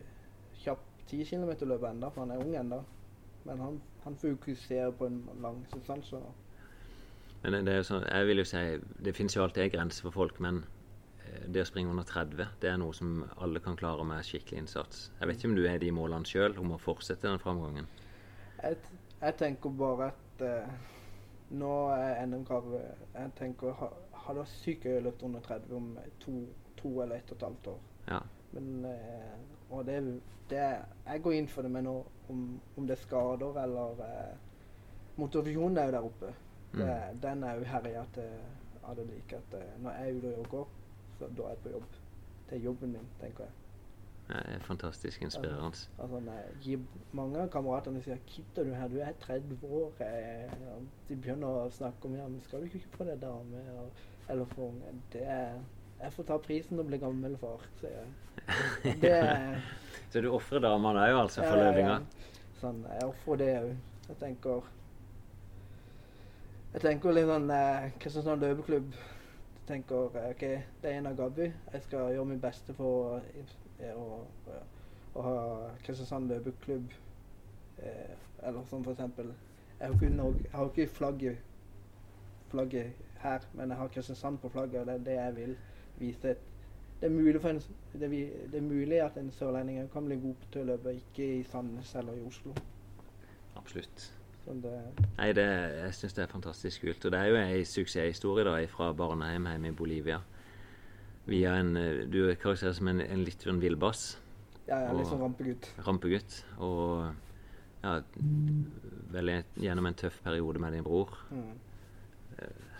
kjapp 0.63 0.85
10 1.11 1.27
km-løper 1.29 1.91
enda, 1.91 2.09
for 2.15 2.25
han 2.25 2.33
er 2.33 2.45
ung 2.45 2.55
enda. 2.57 2.81
Men 3.45 3.61
han, 3.63 3.77
han 4.07 4.17
fokuserer 4.17 4.91
på 4.95 5.07
en 5.07 5.23
lang 5.43 5.67
substans. 5.73 6.13
Men 7.43 7.53
det, 7.53 7.63
det 7.67 7.73
er 7.73 7.81
jo 7.81 7.87
sånn, 7.89 8.05
jeg 8.07 8.27
vil 8.29 8.41
jo 8.41 8.45
si 8.47 8.61
Det 9.03 9.15
finnes 9.17 9.35
jo 9.35 9.43
alltid 9.43 9.65
en 9.65 9.73
grense 9.73 10.05
for 10.05 10.15
folk, 10.15 10.39
men 10.43 10.61
eh, 11.25 11.49
det 11.51 11.65
å 11.65 11.67
springe 11.67 11.91
under 11.91 12.07
30 12.07 12.53
det 12.63 12.71
er 12.71 12.79
noe 12.79 12.95
som 12.95 13.25
alle 13.43 13.63
kan 13.65 13.79
klare 13.79 14.07
med 14.07 14.23
skikkelig 14.27 14.63
innsats. 14.63 15.09
Jeg 15.19 15.31
vet 15.31 15.41
ikke 15.41 15.51
om 15.51 15.57
du 15.59 15.65
er 15.67 15.83
de 15.83 15.91
målene 15.95 16.31
sjøl 16.31 16.55
om 16.63 16.77
å 16.77 16.79
fortsette 16.83 17.27
den 17.27 17.43
framgangen. 17.43 17.91
Jeg, 18.63 18.79
jeg 19.19 19.39
tenker 19.43 19.75
bare 19.83 20.13
at 20.13 20.47
eh, 20.47 20.79
nå 21.59 21.75
er 21.95 22.23
NM-kravet 22.27 23.13
Jeg 23.15 23.35
tenker 23.39 23.75
ha, 23.79 23.91
Hadde 24.27 24.41
vært 24.43 24.55
sykt 24.55 24.87
gøy 24.87 25.01
å 25.01 25.05
løpe 25.09 25.27
under 25.27 25.43
30 25.51 25.77
om 25.77 25.93
to, 26.23 26.41
to 26.79 26.95
eller 27.03 27.19
ett 27.19 27.31
og 27.31 27.37
et 27.37 27.45
halvt 27.47 27.69
år. 27.75 27.85
Ja. 28.07 28.23
Men 28.57 28.85
eh, 28.91 29.37
Og 29.71 29.87
det, 29.87 30.01
det 30.51 30.63
Jeg 31.07 31.23
går 31.23 31.39
inn 31.39 31.49
for 31.49 31.67
det, 31.67 31.71
men 31.75 31.87
om, 31.87 32.43
om 32.77 32.87
det 32.87 32.97
er 32.97 33.03
skader 33.03 33.63
eller 33.63 34.03
eh, 34.07 34.35
Motivasjonen 35.17 35.79
er 35.81 35.89
jo 35.89 35.97
der 35.97 36.09
oppe. 36.11 36.33
Det, 36.77 37.23
den 37.23 37.45
er 37.45 37.55
jo 37.57 37.69
herja 37.71 38.03
til 38.13 38.33
av 38.87 38.97
det 38.97 39.07
like 39.11 39.37
at 39.37 39.55
eh, 39.59 39.79
når 39.83 39.91
jeg 39.91 40.09
er 40.09 40.19
ute 40.19 40.33
og 40.33 40.37
jogger, 40.39 40.75
så 41.19 41.29
da 41.39 41.47
er 41.47 41.55
jeg 41.55 41.63
på 41.63 41.71
jobb. 41.71 41.95
Det 42.49 42.59
er 42.59 42.65
jobben 42.65 42.93
min, 42.93 43.09
tenker 43.21 43.45
jeg. 43.45 43.55
Det 44.29 44.37
er 44.37 44.59
fantastisk 44.59 45.23
inspirerende. 45.23 45.67
Altså, 45.67 45.89
altså, 45.99 46.79
mange 47.13 47.41
av 47.43 47.51
kameratene 47.51 48.03
sier 48.03 48.19
'Kidder 48.27 48.65
du 48.65 48.75
her, 48.75 48.89
du 48.89 48.97
er 48.99 49.13
30 49.21 49.59
år.' 49.63 49.95
De 51.09 51.17
begynner 51.17 51.47
å 51.47 51.71
snakke 51.71 52.09
om 52.09 52.15
'Ja, 52.15 52.29
men 52.29 52.41
skal 52.41 52.61
du 52.61 52.65
ikke 52.67 52.97
få 52.97 53.05
deg 53.05 53.23
dame?' 53.23 53.91
Eller 54.29 54.45
for 54.45 54.69
unge. 54.69 55.03
Det 55.13 55.23
er 55.23 55.61
Jeg 56.01 56.13
får 56.13 56.27
ta 56.29 56.37
prisen 56.45 56.81
og 56.81 56.89
bli 56.91 56.99
gammel 57.01 57.37
far, 57.41 57.63
sier 57.81 57.95
jeg. 57.97 58.09
Det 59.03 59.17
Så 60.13 60.21
du 60.23 60.29
ofrer 60.31 60.61
damene 60.63 61.03
òg, 61.09 61.19
altså, 61.25 61.43
for 61.43 61.59
ja, 61.59 61.71
ja, 61.73 61.87
ja. 61.89 62.27
Sånn, 62.61 62.83
jeg 62.93 63.09
ofrer 63.09 63.41
det 63.41 63.49
òg. 63.59 63.71
Jeg 64.07 64.19
tenker 64.21 64.69
Jeg 66.75 66.83
tenker 66.85 67.17
litt 67.17 67.29
sånn 67.31 67.51
eh, 67.51 67.87
Kristiansand 68.03 68.45
løpeklubb. 68.45 68.99
Tenker 69.67 70.19
eh, 70.21 70.29
OK, 70.35 70.45
det 70.83 70.93
er 70.93 70.99
en 71.01 71.11
av 71.11 71.17
Gabby. 71.19 71.49
Jeg 71.73 71.85
skal 71.89 72.13
gjøre 72.15 72.31
mitt 72.31 72.43
beste 72.45 72.77
for 72.77 73.17
å, 73.17 73.41
å, 73.97 74.21
å 75.17 75.27
ha 75.27 75.37
Kristiansand 75.87 76.31
løpeklubb 76.31 76.93
eh, 77.81 78.13
Eller 78.43 78.69
sånn 78.69 78.85
for 78.85 78.93
eksempel 78.93 79.33
Jeg 79.81 79.89
har 79.89 79.97
ikke, 79.97 80.13
jeg 80.13 80.53
har 80.53 80.71
ikke 80.71 80.87
flagget, 81.01 81.41
flagget 82.53 83.03
her, 83.25 83.49
men 83.57 83.73
jeg 83.73 83.81
har 83.81 83.91
Kristiansand 83.97 84.41
på 84.45 84.53
flagget, 84.53 84.83
og 84.83 84.87
det 84.87 84.95
er 84.95 85.09
det 85.09 85.17
jeg 85.17 85.37
vil 85.41 85.57
vise. 86.01 86.35
Et, 86.35 86.53
det, 87.01 87.09
er 87.09 87.15
mulig 87.15 87.41
en, 87.45 87.61
det, 87.93 88.11
det 88.53 88.61
er 88.61 88.65
mulig 88.65 89.01
at 89.05 89.17
en 89.21 89.31
sørlending 89.33 89.91
kan 89.93 90.07
bli 90.09 90.17
god 90.21 90.47
til 90.53 90.65
å 90.65 90.71
løpe, 90.73 90.95
ikke 90.97 91.27
i 91.41 91.43
Sandnes 91.49 91.95
eller 91.99 92.17
i 92.17 92.25
Oslo. 92.27 92.55
Absolutt. 93.57 94.13
Det, 94.47 94.73
Nei, 95.19 95.33
det, 95.35 95.45
jeg 95.75 95.95
syns 95.99 96.15
det 96.15 96.23
er 96.23 96.31
fantastisk 96.31 96.85
kult. 96.87 97.05
Og 97.05 97.13
det 97.13 97.21
er 97.21 97.33
jo 97.33 97.39
ei 97.41 97.65
suksesshistorie 97.67 98.47
da, 98.47 98.55
fra 98.71 98.93
barnehjem 98.95 99.49
hjemme 99.51 99.73
i 99.73 99.77
Bolivia. 99.77 100.21
Via 101.27 101.57
en 101.59 101.75
eh, 101.77 102.05
Du 102.07 102.21
karakteriserer 102.29 102.77
som 102.79 102.91
en, 102.93 103.03
en 103.03 103.25
litt 103.27 103.43
sånn 103.43 103.59
villbass. 103.63 104.05
ja, 104.69 104.85
er 104.87 104.95
litt 104.95 105.11
sånn 105.11 105.25
rampegutt. 105.25 105.73
Rampegutt. 105.87 106.39
Og 106.63 107.09
ja, 107.83 107.97
veldig 109.15 109.37
gjennom 109.63 109.91
en 109.91 109.99
tøff 109.99 110.21
periode 110.23 110.63
med 110.63 110.77
din 110.77 110.87
bror. 110.87 111.13
Mm. 111.31 111.53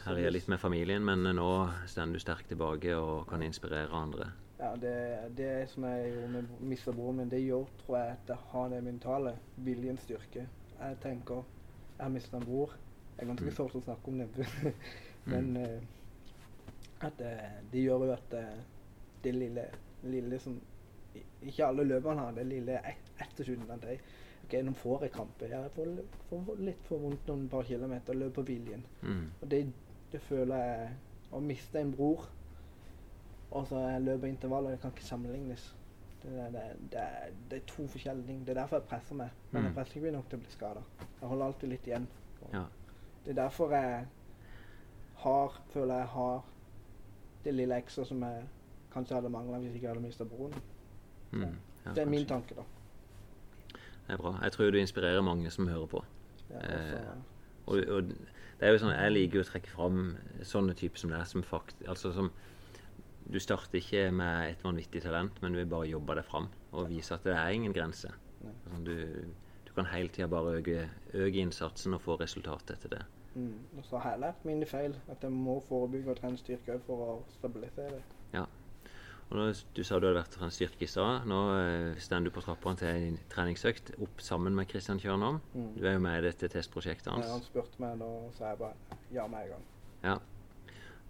Herja 0.07 0.31
litt 0.31 0.47
med 0.49 0.61
familien, 0.63 1.03
men 1.05 1.25
nå 1.37 1.47
står 1.91 2.13
du 2.15 2.19
sterkt 2.23 2.49
tilbake 2.53 2.93
og 2.95 3.25
kan 3.31 3.43
inspirere 3.43 3.91
andre. 3.97 4.29
Ja, 4.59 4.71
det, 4.81 4.93
det 5.37 5.69
som 5.73 5.85
jeg 5.85 6.13
gjorde 6.15 6.29
med 6.33 6.61
mista 6.71 6.93
broren 6.97 7.19
min, 7.21 7.29
det 7.33 7.43
gjør, 7.43 7.67
tror 7.83 7.99
jeg, 7.99 8.13
at 8.15 8.31
jeg 8.33 8.39
har 8.53 8.71
det 8.73 8.79
mentale. 8.87 9.33
Viljens 9.67 10.01
styrke. 10.07 10.47
Jeg 10.79 10.99
tenker 11.03 11.43
Jeg 11.97 12.05
har 12.05 12.13
mista 12.13 12.37
en 12.39 12.45
bror. 12.47 12.73
Det 13.17 13.25
er 13.25 13.31
ganske 13.31 13.49
Mm. 13.51 13.57
sårt 13.57 13.75
å 13.77 13.83
snakke 13.85 14.09
om 14.13 14.19
det. 14.19 14.47
Men 15.25 15.57
eh, 15.57 15.81
at 17.01 17.17
det, 17.19 17.31
det 17.73 17.83
gjør 17.87 18.05
jo 18.07 18.13
at 18.13 18.35
eh, 18.37 18.59
det 19.25 19.33
lille, 19.35 19.65
lille 20.05 20.39
som 20.39 20.59
Ikke 21.43 21.65
alle 21.67 21.85
løperne 21.89 22.21
har 22.27 22.33
det 22.37 22.45
lille 22.47 22.77
et- 22.85 23.11
etterskuddet. 23.25 23.71
At 23.71 23.85
jeg, 23.89 24.01
ok, 24.45 24.57
nå 24.67 24.75
får 24.77 25.03
jeg 25.07 25.13
krampe. 25.15 25.49
Jeg 25.49 25.71
får, 25.75 25.93
får 26.31 26.59
litt 26.61 26.85
for 26.89 26.99
vondt 27.01 27.27
noen 27.29 27.49
par 27.49 27.65
kilometer. 27.65 28.15
Løp 28.15 28.35
på 28.37 28.45
viljen. 28.49 28.85
Mm. 29.03 29.25
Og 29.41 29.49
det, 29.51 29.63
det 30.17 30.23
føler 30.25 30.57
jeg 30.65 30.89
Å 31.37 31.41
miste 31.43 31.81
en 31.83 31.91
bror 31.93 32.27
og 33.51 33.67
så 33.69 33.79
jeg 33.79 34.03
løper 34.03 34.27
intervaller, 34.29 34.71
det 34.75 34.81
kan 34.83 34.91
ikke 34.91 35.05
sammenlignes. 35.07 35.63
Det, 36.23 36.31
det, 36.53 36.63
det, 36.93 37.03
det 37.51 37.59
er 37.61 37.67
to 37.71 37.85
forskjellige 37.89 38.27
ting. 38.27 38.41
Det 38.47 38.51
er 38.53 38.59
derfor 38.61 38.77
jeg 38.81 38.89
presser 38.91 39.15
meg. 39.15 39.31
Men 39.53 39.63
jeg 39.63 39.71
Mm. 39.71 39.77
presser 39.77 39.97
ikke 40.01 40.11
nok 40.17 40.29
til 40.29 40.39
å 40.39 40.43
bli 40.43 40.51
skada. 40.51 40.83
Jeg 41.21 41.29
holder 41.31 41.47
alltid 41.47 41.69
litt 41.71 41.87
igjen. 41.87 42.07
Og 42.43 42.55
Ja. 42.57 42.63
Det 43.25 43.31
er 43.31 43.39
derfor 43.43 43.71
jeg 43.71 44.07
har, 45.23 45.61
føler 45.71 45.95
jeg 45.99 46.07
har 46.07 46.43
det 47.45 47.55
lille 47.55 47.77
ekstra 47.79 48.05
som 48.05 48.23
jeg 48.23 48.43
kanskje 48.93 49.15
hadde 49.21 49.31
mangla 49.31 49.59
hvis 49.59 49.73
jeg 49.73 49.81
ikke 49.83 49.89
hadde 49.95 50.03
mista 50.09 50.25
broren. 50.25 50.55
Mm. 51.33 51.57
Ja, 51.87 51.93
det 51.93 52.03
er 52.03 52.11
min 52.11 52.27
tanke, 52.27 52.55
da. 52.59 52.63
Det 54.07 54.15
er 54.15 54.17
bra. 54.17 54.35
Jeg 54.43 54.53
tror 54.53 54.71
du 54.71 54.79
inspirerer 54.79 55.23
mange 55.23 55.51
som 55.51 55.69
hører 55.69 55.87
på. 55.87 56.05
Ja, 56.51 56.57
Eh, 56.57 56.93
altså, 56.93 56.99
Og, 57.67 57.77
og 57.89 58.05
det 58.59 58.67
er 58.67 58.73
jo 58.73 58.79
sånn, 58.81 58.95
Jeg 58.97 59.13
liker 59.13 59.39
jo 59.39 59.45
å 59.45 59.49
trekke 59.51 59.73
fram 59.73 59.97
sånne 60.43 60.75
typer 60.79 60.99
som 61.03 61.11
det 61.13 61.19
er, 61.19 61.25
som 61.29 61.43
fakt, 61.45 61.83
altså 61.87 62.13
som 62.17 62.31
Du 63.27 63.41
starter 63.43 63.81
ikke 63.81 64.11
med 64.15 64.53
et 64.53 64.63
vanvittig 64.63 65.03
talent, 65.03 65.41
men 65.43 65.53
du 65.53 65.59
vil 65.59 65.67
bare 65.67 65.89
jobbe 65.91 66.15
deg 66.15 66.25
fram 66.25 66.47
og 66.73 66.89
vise 66.89 67.15
at 67.17 67.25
det 67.27 67.35
er 67.35 67.51
ingen 67.57 67.75
grense. 67.75 68.13
Sånn, 68.69 68.85
du, 68.87 68.95
du 69.67 69.73
kan 69.75 69.89
hele 69.91 70.13
tida 70.15 70.29
bare 70.31 70.61
øke, 70.61 70.85
øke 71.13 71.43
innsatsen 71.43 71.97
og 71.97 72.05
få 72.05 72.17
resultat 72.21 72.71
etter 72.77 72.93
det. 72.93 73.01
mm. 73.35 73.57
Og 73.79 73.85
så 73.85 73.99
har 73.99 74.15
jeg 74.15 74.21
lært 74.21 74.45
mine 74.47 74.67
feil. 74.71 74.95
At 75.11 75.27
jeg 75.27 75.33
må 75.33 75.59
forebygge 75.69 76.15
og 76.15 76.21
trene 76.21 76.39
styrke 76.39 76.79
for 76.87 77.03
å 77.03 77.17
stabilisere. 77.35 77.99
Og 77.99 78.16
nå, 79.31 79.47
Du 79.75 79.83
sa 79.85 79.99
du 79.99 80.07
hadde 80.07 80.19
vært 80.21 80.37
en 80.43 80.53
styrke 80.55 80.85
i 80.87 80.91
stad. 80.91 81.27
Nå 81.31 81.39
eh, 81.57 81.99
står 82.03 82.27
du 82.27 82.31
på 82.35 82.43
trappene 82.45 82.81
til 82.81 82.89
en 83.09 83.19
treningsøkt 83.33 83.95
opp 84.03 84.23
sammen 84.23 84.55
med 84.55 84.69
Kristian 84.71 85.01
Kjørnholm. 85.03 85.41
Mm. 85.55 85.71
Du 85.77 85.87
er 85.87 85.97
jo 85.97 86.03
med 86.05 86.19
i 86.21 86.27
dette 86.29 86.51
testprosjektet 86.53 87.13
hans. 87.13 87.27
Ja, 87.27 87.33
han 87.37 87.45
spurte 87.47 87.83
meg, 87.83 87.99
da 88.03 88.11
sa 88.39 88.53
jeg 88.53 88.61
bare 88.63 89.01
ja 89.15 89.27
med 89.31 89.47
en 89.47 89.57
gang. 89.57 89.65
Ja. 90.05 90.17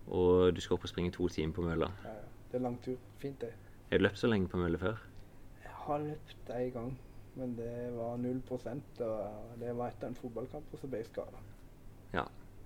Og 0.07 0.55
du 0.55 0.63
skal 0.63 0.79
opp 0.79 0.87
og 0.87 0.93
springe 0.93 1.13
to 1.15 1.29
timer 1.29 1.57
på 1.57 1.67
mølla. 1.67 1.91
Ja, 2.05 2.15
ja. 2.21 2.31
Det 2.53 2.61
er 2.61 2.65
lang 2.69 2.79
tur. 2.85 2.97
Fint, 3.19 3.41
det. 3.43 3.53
Har 3.91 3.99
du 3.99 4.07
løpt 4.07 4.23
så 4.23 4.31
lenge 4.31 4.49
på 4.49 4.61
mølle 4.63 4.79
før? 4.79 5.03
Jeg 5.65 5.75
har 5.87 6.01
løpt 6.05 6.55
en 6.55 6.73
gang, 6.79 6.95
men 7.37 7.59
det 7.59 7.75
var 7.99 8.17
null 8.23 8.41
prosent. 8.49 9.01
og 9.01 9.61
det 9.61 9.77
var 9.77 9.93
etter 9.93 10.09
en 10.09 10.19
fotballkamp, 10.19 10.73
og 10.73 10.79
så 10.81 10.89
ble 10.91 11.03
jeg 11.03 11.11
skada. 11.13 11.43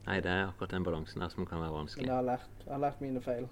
Nei, 0.07 0.21
det 0.25 0.31
er 0.33 0.49
akkurat 0.49 0.73
den 0.73 0.85
balansen 0.87 1.21
der 1.23 1.29
som 1.33 1.47
kan 1.47 1.61
være 1.61 1.71
Men 1.71 1.79
vanskelig. 1.85 2.07
jeg 2.07 2.15
har 2.15 2.23
lært, 2.25 2.49
jeg 2.65 2.73
har 2.73 2.81
lært 2.81 3.01
mine 3.01 3.21
feil. 3.21 3.49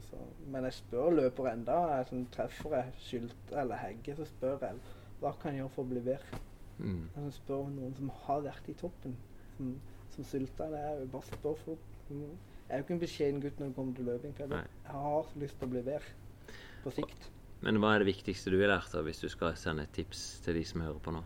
Så, 0.00 0.18
men 0.48 0.64
jeg 0.64 0.78
spør 0.78 1.10
løper 1.18 1.50
enda. 1.50 1.74
Jeg 1.96 2.08
sånn, 2.08 2.24
treffer 2.32 2.76
jeg 2.78 2.94
Sylte 3.04 3.58
eller 3.60 3.80
Hegge, 3.82 4.16
så 4.16 4.24
spør 4.28 4.64
jeg 4.64 4.80
hva 5.22 5.34
kan 5.38 5.52
jeg 5.52 5.62
gjøre 5.62 5.74
for 5.74 5.84
å 5.84 5.90
bli 5.92 6.00
bedre. 6.02 6.40
Mm. 6.78 7.02
Jeg 7.14 7.34
spør 7.36 7.68
noen 7.70 7.92
som 7.98 8.08
har 8.24 8.40
vært 8.46 8.70
i 8.72 8.74
toppen, 8.78 9.12
som, 9.58 9.74
som 10.14 10.26
Sylta. 10.26 10.70
Det 10.72 10.80
er 10.80 11.02
Jeg 11.02 11.12
bare 11.12 11.28
spør 11.28 11.60
for. 11.60 11.84
Jeg 12.08 12.32
er 12.68 12.80
jo 12.80 12.86
ikke 12.86 12.96
en 12.96 13.02
beskjeden 13.02 13.44
gutt 13.44 13.60
når 13.60 13.70
det 13.70 13.76
kommer 13.76 13.94
til 13.96 14.08
løping. 14.08 14.34
Jeg, 14.38 14.64
har 14.88 15.30
lyst 15.42 15.58
til 15.60 15.68
å 15.68 15.74
bli 15.74 15.84
bedre 15.86 16.48
på 16.82 16.94
sikt. 16.96 17.28
Men 17.62 17.78
hva 17.78 17.92
er 17.94 18.02
det 18.02 18.08
viktigste 18.08 18.50
du 18.50 18.58
har 18.58 18.72
lært 18.72 18.96
av 18.98 19.06
hvis 19.06 19.22
du 19.22 19.28
skal 19.30 19.54
sende 19.60 19.84
et 19.86 19.94
tips 19.94 20.40
til 20.42 20.56
de 20.58 20.64
som 20.66 20.82
hører 20.82 20.98
på 21.04 21.14
nå? 21.14 21.20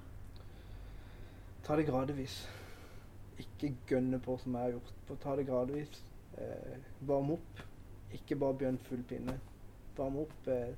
Ta 1.64 1.78
det 1.78 1.86
gradvis. 1.88 2.42
Ikke 3.40 3.72
gønne 3.88 4.20
på 4.22 4.36
som 4.42 4.58
jeg 4.58 4.68
har 4.68 4.76
gjort. 4.76 4.92
Ta 5.22 5.38
det 5.38 5.46
gradvis. 5.48 6.02
Eh, 6.36 6.76
varm 7.08 7.32
opp. 7.38 7.64
Ikke 8.12 8.36
bare 8.36 8.54
Bjørn 8.58 8.78
full 8.78 9.02
pinne. 9.08 9.38
Varme 9.96 10.20
opp 10.26 10.48
eh, 10.52 10.74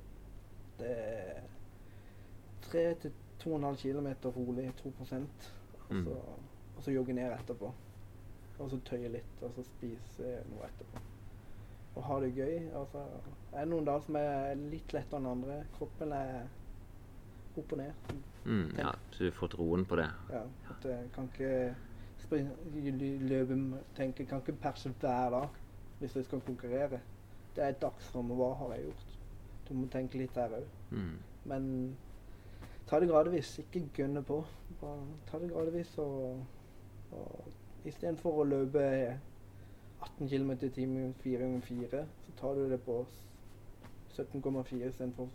det 0.79 0.89
er 0.95 1.41
tre 2.61 2.93
til 3.01 3.11
to 3.39 3.51
og 3.53 3.57
en 3.59 3.63
halv 3.63 3.77
kilometer 3.77 4.29
rolig, 4.35 4.71
2 4.83 4.93
og 4.99 5.07
så, 5.07 5.21
Mm. 5.89 6.07
og 6.77 6.83
så 6.83 6.91
jogge 6.91 7.13
ned 7.13 7.31
etterpå. 7.33 7.71
Og 8.59 8.69
så 8.69 8.79
tøye 8.85 9.07
litt, 9.09 9.41
og 9.41 9.51
så 9.55 9.63
spise 9.63 10.33
noe 10.51 10.67
etterpå. 10.67 10.99
Og 11.95 12.03
ha 12.03 12.19
det 12.19 12.33
gøy. 12.35 12.69
Altså, 12.75 13.03
det 13.51 13.59
er 13.59 13.65
noen 13.65 13.85
dager 13.85 13.99
som 14.05 14.15
er 14.15 14.55
litt 14.55 14.93
lettere 14.93 15.19
enn 15.19 15.25
andre. 15.31 15.63
Kroppen 15.77 16.11
er 16.13 16.47
opp 17.57 17.71
og 17.73 17.77
ned. 17.77 17.93
Mm, 18.45 18.77
ja, 18.77 18.91
så 19.11 19.23
du 19.23 19.29
har 19.29 19.37
fått 19.39 19.57
roen 19.59 19.85
på 19.85 19.95
det. 19.99 20.09
Ja, 20.29 20.43
at 20.69 20.85
jeg 20.85 21.09
kan 21.15 21.29
ikke 21.33 21.75
springe, 22.19 22.51
løpe 23.27 23.57
tenke, 23.95 24.25
kan 24.25 24.39
ikke 24.43 24.59
perse 24.61 24.89
hver 24.99 25.29
dag 25.29 25.47
hvis 25.99 26.15
jeg 26.15 26.25
skal 26.25 26.41
konkurrere. 26.41 26.99
Det 27.55 27.65
er 27.65 27.79
dagsramme. 27.81 28.37
Hva 28.37 28.53
har 28.61 28.75
jeg 28.75 28.89
gjort? 28.89 29.15
Du 29.69 29.73
må 29.77 29.87
tenke 29.93 30.21
litt 30.21 30.35
der 30.35 30.59
òg. 30.59 30.69
Mm. 30.91 31.17
Men 31.51 31.65
ta 32.89 32.99
det 32.99 33.09
gradvis. 33.09 33.55
Ikke 33.63 33.85
gønne 34.01 34.23
på. 34.25 34.43
Bare 34.81 35.17
ta 35.29 35.41
det 35.41 35.51
gradvis 35.53 35.95
og, 36.01 36.45
og 37.11 37.87
Istedenfor 37.87 38.41
å 38.41 38.43
løpe 38.43 38.81
18 40.03 40.27
km 40.27 40.49
i 40.51 40.69
timen 40.75 41.13
4 41.23 41.45
ganger 41.45 41.61
4, 41.63 42.01
så 42.25 42.33
tar 42.39 42.57
du 42.57 42.65
det 42.67 42.79
på 42.83 42.97
17,4 44.11 44.89
istedenfor 44.89 45.29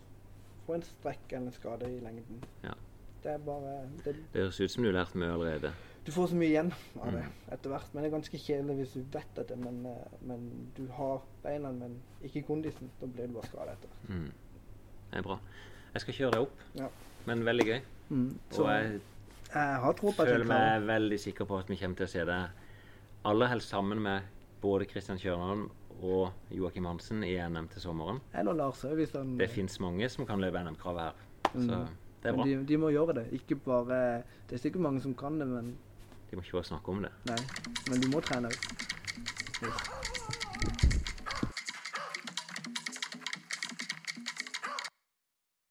få 0.65 0.73
en 0.73 0.85
strekk 0.85 1.33
eller 1.33 1.47
en 1.47 1.53
skade 1.53 1.89
i 1.89 1.99
lengden. 1.99 2.43
Ja. 2.63 2.73
Det 3.23 3.31
er 3.31 3.37
bare 3.37 3.75
det, 4.05 4.15
Det 4.33 4.41
høres 4.41 4.59
ut 4.59 4.71
som 4.71 4.83
du 4.83 4.89
har 4.89 4.97
lært 4.99 5.15
mye 5.15 5.33
allerede. 5.33 5.73
Du 6.05 6.11
får 6.11 6.27
så 6.29 6.35
mye 6.37 6.49
igjen 6.51 6.71
av 7.01 7.11
det 7.11 7.21
Mm. 7.23 7.31
etter 7.51 7.69
hvert. 7.69 7.93
Men 7.93 8.03
det 8.03 8.11
er 8.11 8.17
ganske 8.19 8.37
kjedelig 8.37 8.75
hvis 8.77 8.93
du 8.93 9.01
vet 9.11 9.31
dette, 9.35 9.55
men, 9.57 9.85
eh, 9.85 10.17
men 10.21 10.71
du 10.77 10.87
har 10.93 11.21
beina, 11.43 11.71
men 11.71 12.01
ikke 12.23 12.43
kondisen. 12.45 12.89
Da 13.01 13.07
blir 13.07 13.27
du 13.27 13.33
bare 13.33 13.47
skadet 13.47 13.73
etter 13.73 13.89
hvert. 13.89 14.09
Mm. 14.09 14.31
Det 15.11 15.17
er 15.17 15.21
bra. 15.23 15.39
Jeg 15.93 16.01
skal 16.01 16.13
kjøre 16.13 16.31
deg 16.31 16.41
opp, 16.41 16.57
Ja. 16.75 16.87
men 17.25 17.43
veldig 17.43 17.65
gøy. 17.65 17.81
Så 18.51 18.63
Og 18.63 18.69
jeg 18.69 19.01
jeg 19.53 19.79
har 19.79 19.93
tro 19.93 20.11
på 20.11 20.19
at 20.21 20.27
føler 20.27 20.45
meg 20.45 20.81
veldig 20.83 21.19
sikker 21.19 21.45
på 21.45 21.57
at 21.59 21.67
vi 21.69 21.75
kommer 21.75 21.95
til 21.95 22.05
å 22.05 22.09
se 22.09 22.25
det 22.25 22.49
aller 23.25 23.47
helst 23.47 23.69
sammen 23.69 23.99
med 24.01 24.21
både 24.61 24.85
Kristian 24.87 25.17
Kjørnan 25.17 25.69
og 26.03 26.31
Joakim 26.51 26.85
Hansen 26.85 27.23
i 27.23 27.37
NM 27.37 27.67
til 27.69 27.81
sommeren. 27.81 28.19
Eller 28.33 28.53
Lars 28.53 28.81
hvis 28.81 29.13
han 29.13 29.37
Det 29.37 29.49
fins 29.49 29.79
mange 29.79 30.07
som 30.09 30.25
kan 30.25 30.39
løpe 30.39 30.59
NM-kravet 30.63 30.99
her, 30.99 31.13
så 31.53 31.59
Mm. 31.79 31.87
det 32.21 32.25
er 32.25 32.31
Men 32.31 32.35
bra. 32.35 32.43
De, 32.43 32.63
de 32.65 32.77
må 32.77 32.89
gjøre 32.91 33.15
det. 33.15 33.31
Ikke 33.31 33.55
bare 33.55 34.23
Det 34.49 34.53
er 34.53 34.69
sikkert 34.69 34.81
mange 34.81 35.01
som 35.01 35.15
kan 35.15 35.39
det, 35.39 35.47
men 35.47 35.77
De 36.35 36.39
må 36.41 36.43
ikke 36.43 36.57
bare 36.57 36.67
snakke 36.67 36.91
om 36.91 36.97
det. 37.01 37.11
nei. 37.29 37.37
Men 37.87 38.01
du 38.01 38.07
må 38.11 38.19
trene 38.19 38.49
òg. 38.51 40.34